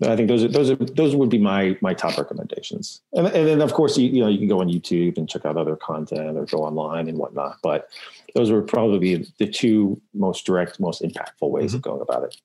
I 0.00 0.14
think 0.14 0.28
those 0.28 0.44
are 0.44 0.48
those 0.48 0.70
are 0.70 0.76
those 0.76 1.16
would 1.16 1.28
be 1.28 1.38
my 1.38 1.76
my 1.80 1.92
top 1.92 2.16
recommendations, 2.16 3.02
and, 3.14 3.26
and 3.26 3.48
then 3.48 3.60
of 3.60 3.72
course 3.72 3.98
you 3.98 4.08
you 4.08 4.20
know 4.20 4.28
you 4.28 4.38
can 4.38 4.46
go 4.46 4.60
on 4.60 4.68
YouTube 4.68 5.18
and 5.18 5.28
check 5.28 5.44
out 5.44 5.56
other 5.56 5.74
content 5.74 6.36
or 6.36 6.44
go 6.44 6.58
online 6.58 7.08
and 7.08 7.18
whatnot. 7.18 7.56
But 7.64 7.88
those 8.36 8.52
would 8.52 8.68
probably 8.68 9.00
be 9.00 9.28
the 9.38 9.48
two 9.48 10.00
most 10.14 10.46
direct, 10.46 10.78
most 10.78 11.02
impactful 11.02 11.50
ways 11.50 11.70
mm-hmm. 11.70 11.76
of 11.76 11.82
going 11.82 12.00
about 12.00 12.22
it. 12.22 12.36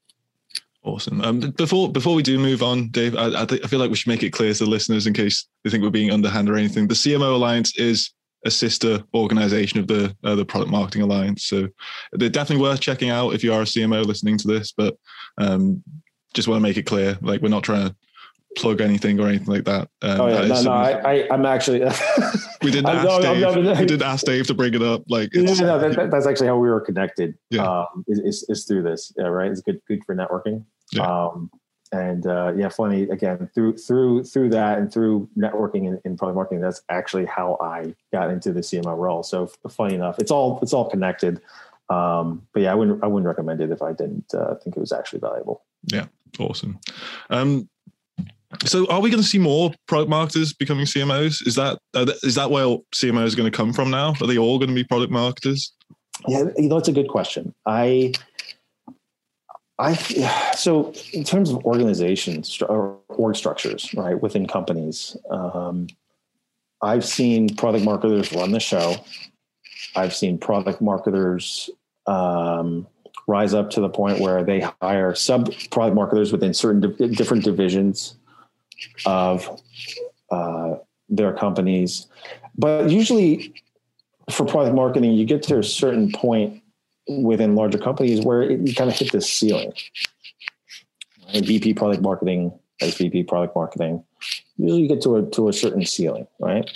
Awesome. 0.81 1.21
Um, 1.21 1.39
before 1.39 1.91
before 1.91 2.15
we 2.15 2.23
do 2.23 2.39
move 2.39 2.63
on, 2.63 2.88
Dave, 2.89 3.15
I, 3.15 3.43
I, 3.43 3.45
th- 3.45 3.63
I 3.63 3.67
feel 3.67 3.79
like 3.79 3.91
we 3.91 3.95
should 3.95 4.09
make 4.09 4.23
it 4.23 4.31
clear 4.31 4.51
to 4.51 4.63
the 4.63 4.69
listeners 4.69 5.05
in 5.05 5.13
case 5.13 5.45
they 5.63 5.69
think 5.69 5.83
we're 5.83 5.91
being 5.91 6.12
underhand 6.12 6.49
or 6.49 6.57
anything. 6.57 6.88
The 6.88 6.95
CMO 6.95 7.36
Alliance 7.36 7.77
is 7.77 8.12
a 8.45 8.51
sister 8.51 9.03
organization 9.13 9.79
of 9.79 9.88
the 9.88 10.15
uh, 10.23 10.36
the 10.36 10.45
Product 10.45 10.71
Marketing 10.71 11.01
Alliance. 11.01 11.45
So 11.45 11.67
they're 12.12 12.29
definitely 12.29 12.63
worth 12.63 12.79
checking 12.79 13.10
out 13.10 13.34
if 13.34 13.43
you 13.43 13.53
are 13.53 13.62
a 13.62 13.65
CMO 13.65 14.06
listening 14.06 14.38
to 14.39 14.47
this. 14.47 14.71
But 14.71 14.97
um, 15.38 15.84
just 16.34 16.47
want 16.47 16.60
to 16.60 16.63
make 16.63 16.77
it 16.77 16.84
clear, 16.84 17.17
like 17.21 17.41
we're 17.41 17.49
not 17.49 17.63
trying 17.63 17.89
to 17.89 17.95
plug 18.56 18.82
anything 18.82 19.19
or 19.19 19.27
anything 19.27 19.47
like 19.47 19.65
that. 19.65 19.89
Um, 20.01 20.21
oh 20.21 20.27
yeah, 20.27 20.47
no, 20.47 20.62
no, 20.62 20.71
I, 20.71 20.91
I, 20.91 21.34
am 21.34 21.45
actually. 21.45 21.79
we 22.62 22.71
didn't 22.71 22.88
ask 22.88 23.08
no, 23.08 23.21
Dave. 23.21 23.41
No, 23.41 23.53
no, 23.62 23.79
we 23.79 23.86
didn't 23.86 24.03
ask 24.03 24.25
Dave 24.25 24.47
to 24.47 24.53
bring 24.53 24.73
it 24.73 24.82
up. 24.82 25.03
Like, 25.08 25.34
yeah, 25.34 25.53
no, 25.53 25.79
that, 25.79 26.12
that's 26.12 26.27
actually 26.27 26.47
how 26.47 26.58
we 26.58 26.69
were 26.69 26.82
connected. 26.82 27.36
Yeah. 27.49 27.63
Um, 27.63 28.03
is, 28.08 28.19
is, 28.19 28.45
is 28.49 28.65
through 28.65 28.84
this, 28.84 29.13
yeah, 29.17 29.25
right? 29.25 29.51
It's 29.51 29.62
good, 29.62 29.79
good 29.88 30.03
for 30.06 30.15
networking. 30.15 30.65
Yeah. 30.91 31.03
Um, 31.03 31.49
and 31.93 32.25
uh, 32.25 32.51
yeah, 32.56 32.69
funny 32.69 33.03
again 33.03 33.49
through 33.53 33.77
through 33.77 34.23
through 34.23 34.49
that 34.49 34.79
and 34.79 34.91
through 34.91 35.29
networking 35.38 35.88
and, 35.88 35.99
and 36.03 36.17
product 36.17 36.36
marketing. 36.36 36.62
That's 36.62 36.82
actually 36.89 37.25
how 37.25 37.58
I 37.62 37.93
got 38.12 38.32
into 38.32 38.51
the 38.51 38.62
CMO 38.62 38.97
role. 38.97 39.21
So 39.21 39.47
funny 39.69 39.93
enough, 39.93 40.17
it's 40.19 40.32
all 40.32 40.60
it's 40.62 40.73
all 40.73 40.89
connected. 40.89 41.39
Um, 41.89 42.47
but 42.53 42.63
yeah, 42.63 42.71
I 42.71 42.75
wouldn't 42.75 43.03
I 43.03 43.08
wouldn't 43.08 43.27
recommend 43.27 43.62
it 43.62 43.69
if 43.69 43.82
I 43.82 43.93
didn't 43.93 44.34
uh, 44.34 44.56
think 44.56 44.75
it 44.75 44.79
was 44.79 44.91
actually 44.91 45.19
valuable. 45.19 45.63
Yeah, 45.91 46.08
awesome. 46.39 46.79
Um, 47.29 47.69
so, 48.65 48.89
are 48.89 48.99
we 48.99 49.10
going 49.10 49.21
to 49.21 49.27
see 49.27 49.39
more 49.39 49.71
product 49.88 50.10
marketers 50.10 50.53
becoming 50.53 50.86
CMOs? 50.86 51.45
Is 51.47 51.56
that 51.56 51.77
is 52.23 52.36
that 52.36 52.49
where 52.49 52.77
CMOs 52.95 53.34
are 53.34 53.38
going 53.38 53.51
to 53.51 53.56
come 53.56 53.71
from 53.71 53.91
now? 53.91 54.13
Are 54.19 54.27
they 54.27 54.38
all 54.38 54.58
going 54.58 54.69
to 54.69 54.75
be 54.75 54.84
product 54.84 55.12
marketers? 55.12 55.73
Yeah, 56.27 56.45
you 56.58 56.69
know, 56.69 56.77
it's 56.77 56.88
a 56.88 56.93
good 56.93 57.08
question. 57.08 57.53
I 57.65 58.13
I 59.79 59.93
so 60.55 60.93
in 61.13 61.23
terms 61.23 61.49
of 61.49 61.65
organizations 61.65 62.62
or 62.62 62.99
org 63.09 63.36
structures, 63.36 63.93
right 63.93 64.19
within 64.19 64.47
companies, 64.47 65.17
um, 65.29 65.88
I've 66.81 67.05
seen 67.05 67.55
product 67.55 67.86
marketers 67.86 68.31
run 68.33 68.51
the 68.51 68.59
show. 68.59 68.95
I've 69.95 70.13
seen 70.15 70.38
product 70.38 70.81
marketers 70.81 71.69
um, 72.07 72.88
rise 73.27 73.53
up 73.53 73.69
to 73.71 73.81
the 73.81 73.89
point 73.89 74.19
where 74.19 74.43
they 74.43 74.62
hire 74.81 75.15
sub 75.15 75.53
product 75.71 75.95
marketers 75.95 76.31
within 76.31 76.53
certain 76.53 76.81
di- 76.81 77.07
different 77.09 77.43
divisions 77.43 78.15
of 79.05 79.62
uh, 80.31 80.75
their 81.09 81.33
companies. 81.33 82.07
But 82.57 82.89
usually, 82.89 83.53
for 84.29 84.45
product 84.45 84.75
marketing, 84.75 85.13
you 85.13 85.25
get 85.25 85.43
to 85.43 85.59
a 85.59 85.63
certain 85.63 86.12
point 86.12 86.62
within 87.08 87.56
larger 87.56 87.78
companies 87.78 88.22
where 88.22 88.42
it, 88.42 88.68
you 88.68 88.74
kind 88.74 88.89
of 88.89 88.98
hit 88.98 89.12
this 89.12 89.30
ceiling. 89.30 89.74
Right? 91.34 91.46
VP 91.46 91.74
product 91.74 92.02
marketing, 92.02 92.58
SVP 92.82 93.28
product 93.28 93.56
marketing, 93.56 94.04
usually 94.58 94.82
you 94.82 94.88
get 94.88 95.02
to 95.02 95.18
a 95.18 95.30
to 95.32 95.50
a 95.50 95.54
certain 95.54 95.86
ceiling, 95.86 96.28
right? 96.39 96.70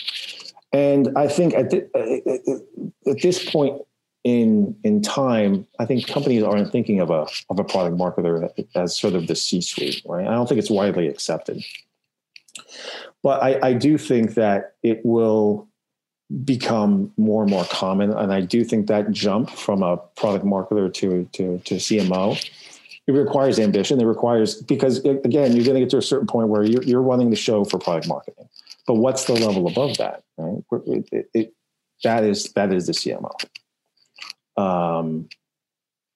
And 0.74 1.18
I 1.18 1.28
think 1.28 1.54
at, 1.54 1.70
the, 1.70 1.90
uh, 1.96 2.32
uh, 2.32 2.54
uh, 2.54 3.12
at 3.12 3.22
this 3.22 3.50
point 3.50 3.82
in 4.24 4.76
in 4.84 5.02
time, 5.02 5.66
I 5.80 5.86
think 5.86 6.08
companies 6.08 6.44
aren't 6.44 6.72
thinking 6.72 7.00
of 7.00 7.10
a 7.10 7.28
of 7.50 7.60
a 7.60 7.64
product 7.64 7.98
marketer 7.98 8.50
as 8.76 8.98
sort 8.98 9.14
of 9.14 9.28
the 9.28 9.36
C 9.36 9.62
suite, 9.62 10.02
right? 10.06 10.28
I 10.28 10.32
don't 10.32 10.48
think 10.48 10.60
it's 10.60 10.70
widely 10.70 11.08
accepted, 11.08 11.64
but 13.24 13.42
I, 13.42 13.60
I 13.70 13.74
do 13.74 13.98
think 13.98 14.34
that 14.34 14.74
it 14.84 15.02
will 15.06 15.68
become 16.44 17.12
more 17.18 17.44
and 17.44 17.52
more 17.52 17.66
common. 17.66 18.12
And 18.12 18.34
I 18.34 18.42
do 18.42 18.64
think 18.64 18.88
that 18.88 19.12
jump 19.12 19.50
from 19.50 19.82
a 19.82 19.98
product 19.98 20.46
marketer 20.46 20.94
to 20.94 21.30
to 21.34 21.60
to 21.60 21.76
CMO, 21.76 22.44
it 23.08 23.12
requires 23.12 23.60
ambition. 23.60 24.02
It 24.02 24.06
requires 24.06 24.62
because 24.62 25.00
again, 25.00 25.56
you're 25.56 25.66
going 25.66 25.76
to 25.76 25.80
get 25.80 25.90
to 25.92 25.98
a 25.98 26.02
certain 26.02 26.28
point 26.28 26.50
where 26.50 26.64
you're 26.64 26.84
you're 26.84 27.02
running 27.02 27.30
the 27.30 27.36
show 27.36 27.64
for 27.64 27.80
product 27.80 28.08
marketing. 28.08 28.50
But 28.86 28.96
what's 28.96 29.26
the 29.26 29.34
level 29.34 29.68
above 29.68 29.98
that? 29.98 30.24
Right? 30.38 30.64
It, 30.86 31.10
it, 31.12 31.30
it, 31.34 31.54
that 32.04 32.24
is 32.24 32.52
that 32.54 32.74
is 32.74 32.88
the 32.88 32.94
CMO. 32.94 33.32
Um, 34.58 35.30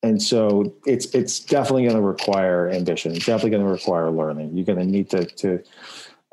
and 0.04 0.22
so 0.22 0.76
it's 0.86 1.06
it's 1.14 1.40
definitely 1.40 1.84
going 1.84 1.96
to 1.96 2.02
require 2.02 2.70
ambition. 2.70 3.14
It's 3.14 3.26
definitely 3.26 3.52
going 3.52 3.66
to 3.66 3.72
require 3.72 4.10
learning. 4.10 4.58
You're 4.58 4.66
going 4.66 4.80
to 4.80 4.86
need 4.86 5.10
to 5.12 5.26
to 5.26 5.64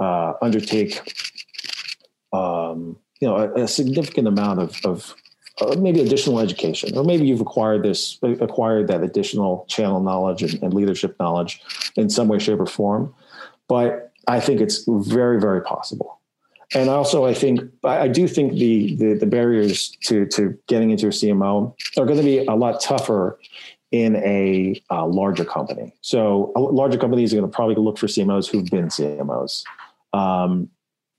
uh, 0.01 0.35
undertake 0.41 1.14
um, 2.33 2.97
you 3.20 3.28
know 3.28 3.37
a, 3.37 3.64
a 3.64 3.68
significant 3.68 4.28
amount 4.28 4.61
of, 4.61 4.76
of 4.85 5.14
uh, 5.61 5.74
maybe 5.78 6.00
additional 6.00 6.38
education, 6.38 6.96
or 6.96 7.04
maybe 7.04 7.26
you've 7.26 7.40
acquired 7.40 7.83
this 7.83 8.18
acquired 8.22 8.88
that 8.88 9.02
additional 9.02 9.66
channel 9.68 10.00
knowledge 10.00 10.42
and, 10.42 10.62
and 10.62 10.74
leadership 10.74 11.16
knowledge 11.18 11.61
in 11.96 12.09
some 12.09 12.28
way, 12.28 12.38
shape, 12.38 12.61
or 12.61 12.66
form. 12.66 13.12
But 13.66 14.12
I 14.26 14.40
think 14.40 14.61
it's 14.61 14.85
very, 14.87 15.40
very 15.40 15.62
possible. 15.62 16.20
And 16.74 16.90
also, 16.90 17.24
I 17.24 17.33
think 17.33 17.61
I 17.83 18.09
do 18.09 18.28
think 18.28 18.52
the 18.52 18.94
the, 18.96 19.14
the 19.14 19.26
barriers 19.26 19.90
to 20.04 20.26
to 20.26 20.57
getting 20.66 20.90
into 20.90 21.07
a 21.07 21.11
CMO 21.11 21.74
are 21.96 22.04
going 22.04 22.18
to 22.18 22.24
be 22.24 22.44
a 22.44 22.54
lot 22.54 22.81
tougher 22.81 23.38
in 23.90 24.16
a 24.16 24.81
uh, 24.90 25.07
larger 25.07 25.46
company. 25.46 25.94
So, 26.02 26.52
larger 26.57 26.98
companies 26.98 27.33
are 27.33 27.38
going 27.38 27.50
to 27.50 27.54
probably 27.54 27.76
look 27.76 27.96
for 27.96 28.07
CMOs 28.07 28.50
who've 28.50 28.66
been 28.66 28.88
CMOs. 28.88 29.64
Um, 30.12 30.68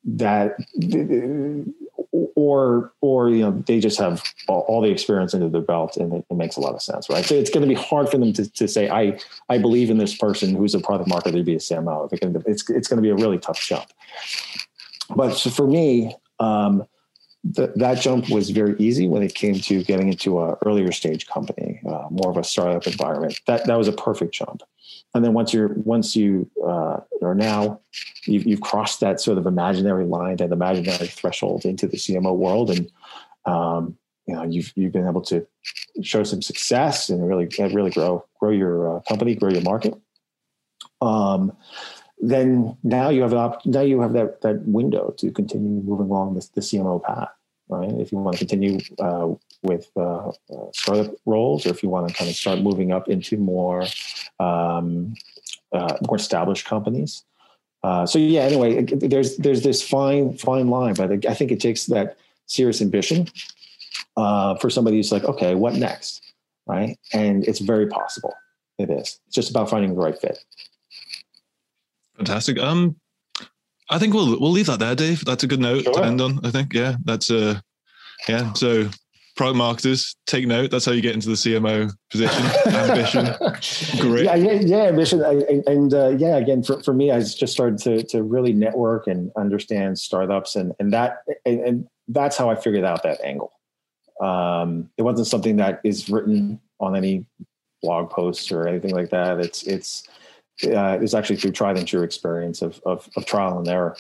that 0.06 0.56
or 2.40 2.94
or 3.02 3.30
you 3.30 3.42
know 3.42 3.52
they 3.68 3.82
just 3.82 4.00
have 4.00 4.24
all, 4.48 4.62
all 4.70 4.82
the 4.82 4.90
experience 4.90 5.34
under 5.34 5.50
their 5.50 5.62
belt 5.62 5.98
and 5.98 6.14
it, 6.14 6.26
it, 6.30 6.36
makes 6.36 6.56
a 6.56 6.62
lot 6.62 6.74
of 6.74 6.82
sense 6.82 7.10
right? 7.10 7.26
So 7.26 7.36
it's 7.36 7.50
going 7.50 7.68
to 7.68 7.76
be 7.76 7.80
hard 7.80 8.10
for 8.10 8.18
them 8.18 8.32
to, 8.32 8.50
to 8.50 8.66
say 8.66 8.90
i 8.90 9.20
i 9.50 9.58
believe 9.58 9.90
in 9.90 9.98
this 9.98 10.16
person 10.16 10.56
who's 10.56 10.74
a 10.74 10.80
product 10.80 11.10
marketer 11.10 11.34
to 11.34 11.44
be 11.44 11.56
a 11.56 11.64
cmo 11.70 12.08
it's, 12.48 12.70
it's 12.70 12.88
going 12.88 12.98
to 12.98 13.02
be 13.02 13.10
a 13.10 13.16
really 13.16 13.38
tough 13.38 13.60
jump. 13.60 13.88
But 15.14 15.38
for 15.38 15.68
me 15.68 16.16
um, 16.40 16.86
that 17.44 18.00
jump 18.00 18.30
was 18.30 18.52
very 18.52 18.76
easy 18.80 19.10
when 19.10 19.22
it 19.22 19.36
came 19.36 19.56
to 19.56 19.84
getting 19.84 20.08
into 20.08 20.42
an 20.42 20.56
earlier 20.66 20.94
stage 20.94 21.28
company 21.28 21.69
uh, 21.92 22.08
more 22.10 22.30
of 22.30 22.38
a 22.38 22.44
startup 22.44 22.88
environment. 22.88 23.40
That 23.48 23.66
that 23.66 23.78
was 23.78 23.88
a 23.88 23.94
perfect 23.94 24.34
jump. 24.34 24.64
And 25.14 25.24
then 25.24 25.34
once 25.34 25.54
you're 25.54 25.70
once 25.70 26.16
you 26.16 26.50
uh, 26.64 27.00
are 27.22 27.36
now 27.36 27.80
you've, 28.26 28.46
you've, 28.46 28.62
crossed 28.62 29.00
that 29.00 29.20
sort 29.20 29.38
of 29.38 29.46
imaginary 29.46 30.06
line 30.06 30.38
that 30.38 30.52
imaginary 30.52 31.08
threshold 31.08 31.66
into 31.66 31.88
the 31.88 31.98
cmo 31.98 32.36
world. 32.36 32.70
And 32.70 32.92
um, 33.46 33.98
you 34.28 34.36
know 34.36 34.44
you've 34.44 34.72
you've 34.76 34.94
been 34.94 35.08
able 35.08 35.22
to 35.24 35.46
show 36.02 36.24
some 36.24 36.42
success 36.42 37.10
and 37.10 37.28
really 37.28 37.50
really 37.60 37.92
grow 37.92 38.26
grow 38.40 38.52
your 38.52 38.98
uh, 38.98 39.00
company 39.02 39.36
grow 39.36 39.50
your 39.50 39.62
market. 39.62 39.96
Um, 41.02 41.54
then 42.22 42.78
now 42.84 43.10
you 43.10 43.22
have 43.22 43.32
an 43.32 43.38
op- 43.38 43.66
now 43.66 43.82
you 43.82 44.02
have 44.02 44.14
that 44.14 44.42
that 44.42 44.62
window 44.66 45.14
to 45.18 45.32
continue 45.32 45.82
moving 45.82 46.08
along 46.08 46.36
this, 46.36 46.50
the 46.50 46.62
cmo 46.62 47.02
path 47.02 47.30
right? 47.70 47.92
If 48.00 48.12
you 48.12 48.18
want 48.18 48.38
to 48.38 48.46
continue 48.46 48.80
uh, 49.00 49.30
with 49.62 49.90
uh, 49.98 50.30
uh, 50.30 50.32
startup 50.74 51.14
roles, 51.26 51.66
or 51.66 51.70
if 51.70 51.84
you 51.84 51.90
want 51.90 52.08
to 52.08 52.14
kind 52.14 52.30
of 52.30 52.36
start 52.36 52.60
moving 52.60 52.92
up 52.92 53.10
into 53.10 53.38
more 53.38 53.86
um, 54.40 55.14
uh, 55.72 55.98
more 56.08 56.16
established 56.16 56.66
companies. 56.66 57.24
Uh, 57.84 58.06
so 58.06 58.20
yeah, 58.20 58.42
anyway, 58.42 58.84
there's 58.84 59.38
there's 59.38 59.62
this 59.62 59.82
fine 59.88 60.38
fine 60.38 60.68
line, 60.68 60.94
but 60.94 61.26
I 61.26 61.34
think 61.34 61.52
it 61.52 61.60
takes 61.60 61.86
that 61.88 62.18
serious 62.46 62.82
ambition 62.82 63.28
uh, 64.18 64.56
for 64.56 64.70
somebody 64.70 64.98
who's 64.98 65.12
like, 65.12 65.24
okay, 65.24 65.56
what 65.56 65.76
next, 65.76 66.22
right? 66.68 66.98
And 67.14 67.48
it's 67.48 67.60
very 67.60 67.88
possible. 67.88 68.34
It 68.78 68.90
is. 68.90 69.20
It's 69.28 69.36
just 69.36 69.50
about 69.50 69.70
finding 69.70 69.94
the 69.94 70.02
right 70.02 70.20
fit. 70.20 70.40
Fantastic. 72.18 72.60
Um, 72.60 72.98
I 73.90 73.98
think 73.98 74.14
we'll 74.14 74.40
we'll 74.40 74.52
leave 74.52 74.68
that 74.68 74.80
there, 74.80 74.96
Dave. 74.96 75.24
That's 75.26 75.44
a 75.44 75.48
good 75.48 75.60
note 75.60 75.84
sure. 75.84 75.94
to 75.94 76.04
end 76.04 76.22
on. 76.22 76.46
I 76.46 76.52
think. 76.52 76.74
Yeah, 76.74 76.96
that's 77.06 77.32
uh, 77.32 77.60
yeah. 78.28 78.54
So 78.54 78.90
product 79.40 79.58
marketers, 79.58 80.18
take 80.28 80.46
note. 80.46 80.70
That's 80.70 80.84
how 80.84 80.92
you 80.92 81.02
get 81.02 81.14
into 81.14 81.30
the 81.30 81.36
CMO 81.36 81.90
position. 82.12 82.44
ambition, 82.76 83.26
great. 84.02 84.26
Yeah, 84.26 84.36
yeah, 84.36 84.52
yeah 84.60 84.84
ambition, 84.88 85.24
and, 85.24 85.66
and 85.66 85.94
uh, 85.94 86.10
yeah, 86.10 86.36
again, 86.36 86.62
for, 86.62 86.84
for 86.84 86.94
me, 86.94 87.10
I 87.10 87.22
just 87.22 87.48
started 87.48 87.80
to 87.80 88.04
to 88.04 88.22
really 88.22 88.52
network 88.52 89.08
and 89.08 89.32
understand 89.38 89.98
startups, 89.98 90.58
and 90.58 90.74
and 90.80 90.92
that 90.92 91.24
and, 91.46 91.62
and 91.62 91.88
that's 92.10 92.36
how 92.36 92.50
I 92.50 92.56
figured 92.56 92.84
out 92.84 93.02
that 93.04 93.22
angle. 93.24 93.54
Um, 94.20 94.90
it 94.98 95.04
wasn't 95.04 95.28
something 95.28 95.56
that 95.56 95.80
is 95.86 96.10
written 96.10 96.60
on 96.82 96.98
any 96.98 97.26
blog 97.82 98.10
posts 98.10 98.52
or 98.52 98.68
anything 98.68 98.92
like 98.94 99.10
that. 99.12 99.40
It's 99.40 99.64
it's 99.64 100.06
uh, 100.66 100.98
it's 101.02 101.14
actually 101.14 101.38
through 101.38 101.54
tried 101.54 101.78
and 101.78 101.88
true 101.88 102.04
experience 102.04 102.62
of 102.62 102.82
of, 102.86 103.08
of 103.16 103.26
trial 103.26 103.58
and 103.58 103.68
error, 103.70 103.96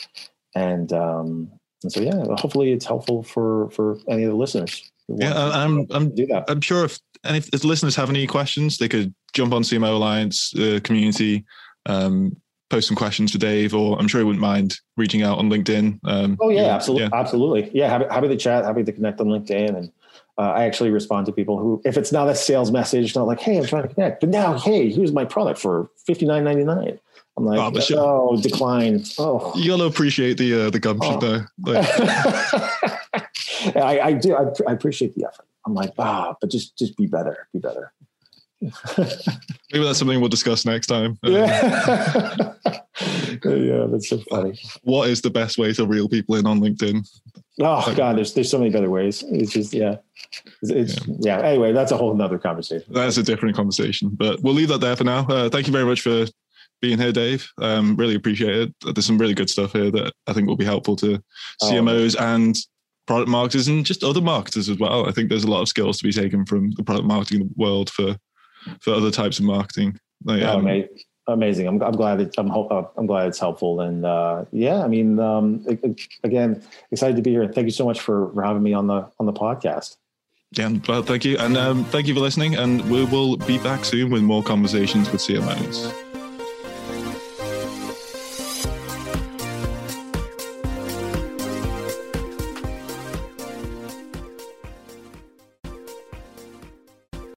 and 0.53 0.91
um, 0.91 1.49
and 1.83 1.93
so 1.93 2.01
yeah, 2.01 2.25
hopefully 2.35 2.73
it's 2.73 2.85
helpful 2.85 3.23
for 3.23 3.69
for 3.69 3.99
any 4.09 4.25
of 4.25 4.31
the 4.31 4.35
listeners. 4.35 4.91
Yeah, 5.17 5.33
I'm 5.35 5.85
I'm 5.91 6.13
do 6.13 6.25
that. 6.27 6.45
I'm 6.47 6.61
sure 6.61 6.85
if 6.85 6.99
and 7.23 7.35
if, 7.35 7.49
if 7.53 7.63
listeners 7.63 7.95
have 7.95 8.09
any 8.09 8.27
questions, 8.27 8.77
they 8.77 8.87
could 8.87 9.13
jump 9.33 9.53
on 9.53 9.63
CMO 9.63 9.95
Alliance 9.95 10.53
uh, 10.55 10.79
community, 10.83 11.45
um, 11.85 12.35
post 12.69 12.87
some 12.87 12.97
questions 12.97 13.31
for 13.31 13.37
Dave, 13.37 13.73
or 13.73 13.99
I'm 13.99 14.07
sure 14.07 14.21
he 14.21 14.25
wouldn't 14.25 14.41
mind 14.41 14.75
reaching 14.97 15.21
out 15.21 15.37
on 15.37 15.49
LinkedIn. 15.49 15.99
Um, 16.03 16.37
oh 16.41 16.49
yeah, 16.49 16.75
absolutely, 16.75 17.09
yeah. 17.11 17.19
absolutely. 17.19 17.71
Yeah, 17.73 17.89
happy, 17.89 18.05
happy 18.09 18.27
to 18.29 18.37
chat, 18.37 18.65
happy 18.65 18.83
to 18.83 18.91
connect 18.91 19.19
on 19.19 19.27
LinkedIn, 19.27 19.75
and 19.75 19.91
uh, 20.37 20.53
I 20.53 20.63
actually 20.65 20.91
respond 20.91 21.25
to 21.25 21.31
people 21.31 21.57
who, 21.57 21.81
if 21.83 21.97
it's 21.97 22.11
not 22.11 22.29
a 22.29 22.35
sales 22.35 22.71
message, 22.71 23.15
not 23.15 23.27
like, 23.27 23.39
"Hey, 23.39 23.57
I'm 23.57 23.65
trying 23.65 23.87
to 23.87 23.93
connect," 23.93 24.21
but 24.21 24.29
now, 24.29 24.57
"Hey, 24.57 24.89
here's 24.91 25.11
my 25.11 25.25
product 25.25 25.59
for 25.59 25.89
fifty 26.05 26.25
nine 26.25 26.43
ninety 26.43 26.63
nine. 26.63 26.99
I'm 27.39 27.45
like, 27.45 27.75
oh, 27.75 27.79
sure. 27.79 27.99
oh, 27.99 28.41
decline. 28.41 29.03
Oh, 29.17 29.53
you 29.55 29.71
gotta 29.71 29.85
appreciate 29.85 30.37
the 30.37 30.65
uh, 30.65 30.69
the 30.69 30.79
gumption 30.79 31.15
oh. 31.15 31.19
there. 31.19 31.51
Like. 31.59 31.87
I, 33.75 33.99
I, 33.99 34.13
do. 34.13 34.35
I, 34.35 34.45
I, 34.69 34.73
appreciate 34.73 35.15
the 35.15 35.25
effort. 35.25 35.45
I'm 35.65 35.73
like, 35.73 35.93
ah, 35.97 36.35
but 36.39 36.49
just 36.49 36.77
just 36.77 36.97
be 36.97 37.07
better. 37.07 37.47
Be 37.53 37.59
better. 37.59 37.93
Maybe 38.61 39.85
that's 39.85 39.99
something 39.99 40.19
we'll 40.19 40.29
discuss 40.29 40.65
next 40.65 40.87
time. 40.87 41.17
Yeah. 41.23 42.53
yeah, 43.45 43.85
that's 43.89 44.09
so 44.09 44.17
funny. 44.29 44.59
What 44.83 45.09
is 45.09 45.21
the 45.21 45.29
best 45.29 45.57
way 45.57 45.71
to 45.73 45.85
reel 45.85 46.09
people 46.09 46.35
in 46.35 46.45
on 46.45 46.59
LinkedIn? 46.59 47.07
Oh 47.61 47.93
God, 47.95 48.17
there's 48.17 48.33
there's 48.33 48.51
so 48.51 48.57
many 48.57 48.69
better 48.69 48.89
ways. 48.89 49.23
It's 49.29 49.53
just 49.53 49.73
yeah. 49.73 49.97
It's, 50.61 51.07
yeah. 51.07 51.39
yeah. 51.39 51.47
Anyway, 51.47 51.71
that's 51.71 51.91
a 51.91 51.97
whole 51.97 52.13
nother 52.13 52.37
conversation. 52.37 52.91
That's 52.93 53.17
a 53.17 53.23
different 53.23 53.55
conversation, 53.55 54.09
but 54.11 54.41
we'll 54.41 54.53
leave 54.53 54.69
that 54.69 54.81
there 54.81 54.95
for 54.95 55.05
now. 55.05 55.25
Uh, 55.27 55.49
thank 55.49 55.67
you 55.67 55.73
very 55.73 55.85
much 55.85 56.01
for 56.01 56.25
being 56.81 56.97
here, 56.97 57.11
Dave. 57.11 57.49
Um, 57.59 57.95
really 57.95 58.15
appreciate 58.15 58.55
it. 58.55 58.73
There's 58.95 59.05
some 59.05 59.17
really 59.17 59.33
good 59.33 59.49
stuff 59.49 59.73
here 59.73 59.91
that 59.91 60.13
I 60.27 60.33
think 60.33 60.47
will 60.47 60.55
be 60.55 60.65
helpful 60.65 60.95
to 60.97 61.21
CMOs 61.61 62.15
oh, 62.19 62.23
and 62.23 62.55
product 63.07 63.29
marketers 63.29 63.67
and 63.67 63.85
just 63.85 64.03
other 64.03 64.21
marketers 64.21 64.69
as 64.69 64.77
well. 64.77 65.07
I 65.07 65.11
think 65.11 65.29
there's 65.29 65.43
a 65.43 65.49
lot 65.49 65.61
of 65.61 65.67
skills 65.67 65.97
to 65.97 66.03
be 66.03 66.11
taken 66.11 66.45
from 66.45 66.71
the 66.71 66.83
product 66.83 67.07
marketing 67.07 67.49
world 67.55 67.89
for 67.89 68.15
for 68.81 68.93
other 68.93 69.11
types 69.11 69.39
of 69.39 69.45
marketing. 69.45 69.99
Like, 70.23 70.43
oh, 70.43 70.59
um, 70.59 70.85
amazing! 71.27 71.67
I'm, 71.67 71.81
I'm 71.81 71.93
glad 71.93 72.21
it, 72.21 72.35
I'm 72.37 72.51
uh, 72.51 72.83
I'm 72.97 73.07
glad 73.07 73.27
it's 73.27 73.39
helpful. 73.39 73.81
And 73.81 74.05
uh, 74.05 74.45
yeah, 74.51 74.83
I 74.83 74.87
mean, 74.87 75.19
um, 75.19 75.65
again, 76.23 76.61
excited 76.91 77.15
to 77.15 77.21
be 77.21 77.31
here. 77.31 77.43
And 77.43 77.55
Thank 77.55 77.65
you 77.65 77.71
so 77.71 77.85
much 77.85 77.99
for, 77.99 78.31
for 78.33 78.43
having 78.43 78.63
me 78.63 78.73
on 78.73 78.87
the 78.87 79.09
on 79.19 79.25
the 79.25 79.33
podcast. 79.33 79.97
Yeah, 80.51 80.71
well, 80.87 81.03
thank 81.03 81.25
you, 81.25 81.37
and 81.37 81.57
um, 81.57 81.85
thank 81.85 82.07
you 82.07 82.13
for 82.13 82.21
listening. 82.21 82.55
And 82.55 82.89
we 82.89 83.05
will 83.05 83.37
be 83.37 83.59
back 83.59 83.85
soon 83.85 84.11
with 84.11 84.23
more 84.23 84.43
conversations 84.43 85.11
with 85.11 85.21
CMOs. 85.21 86.08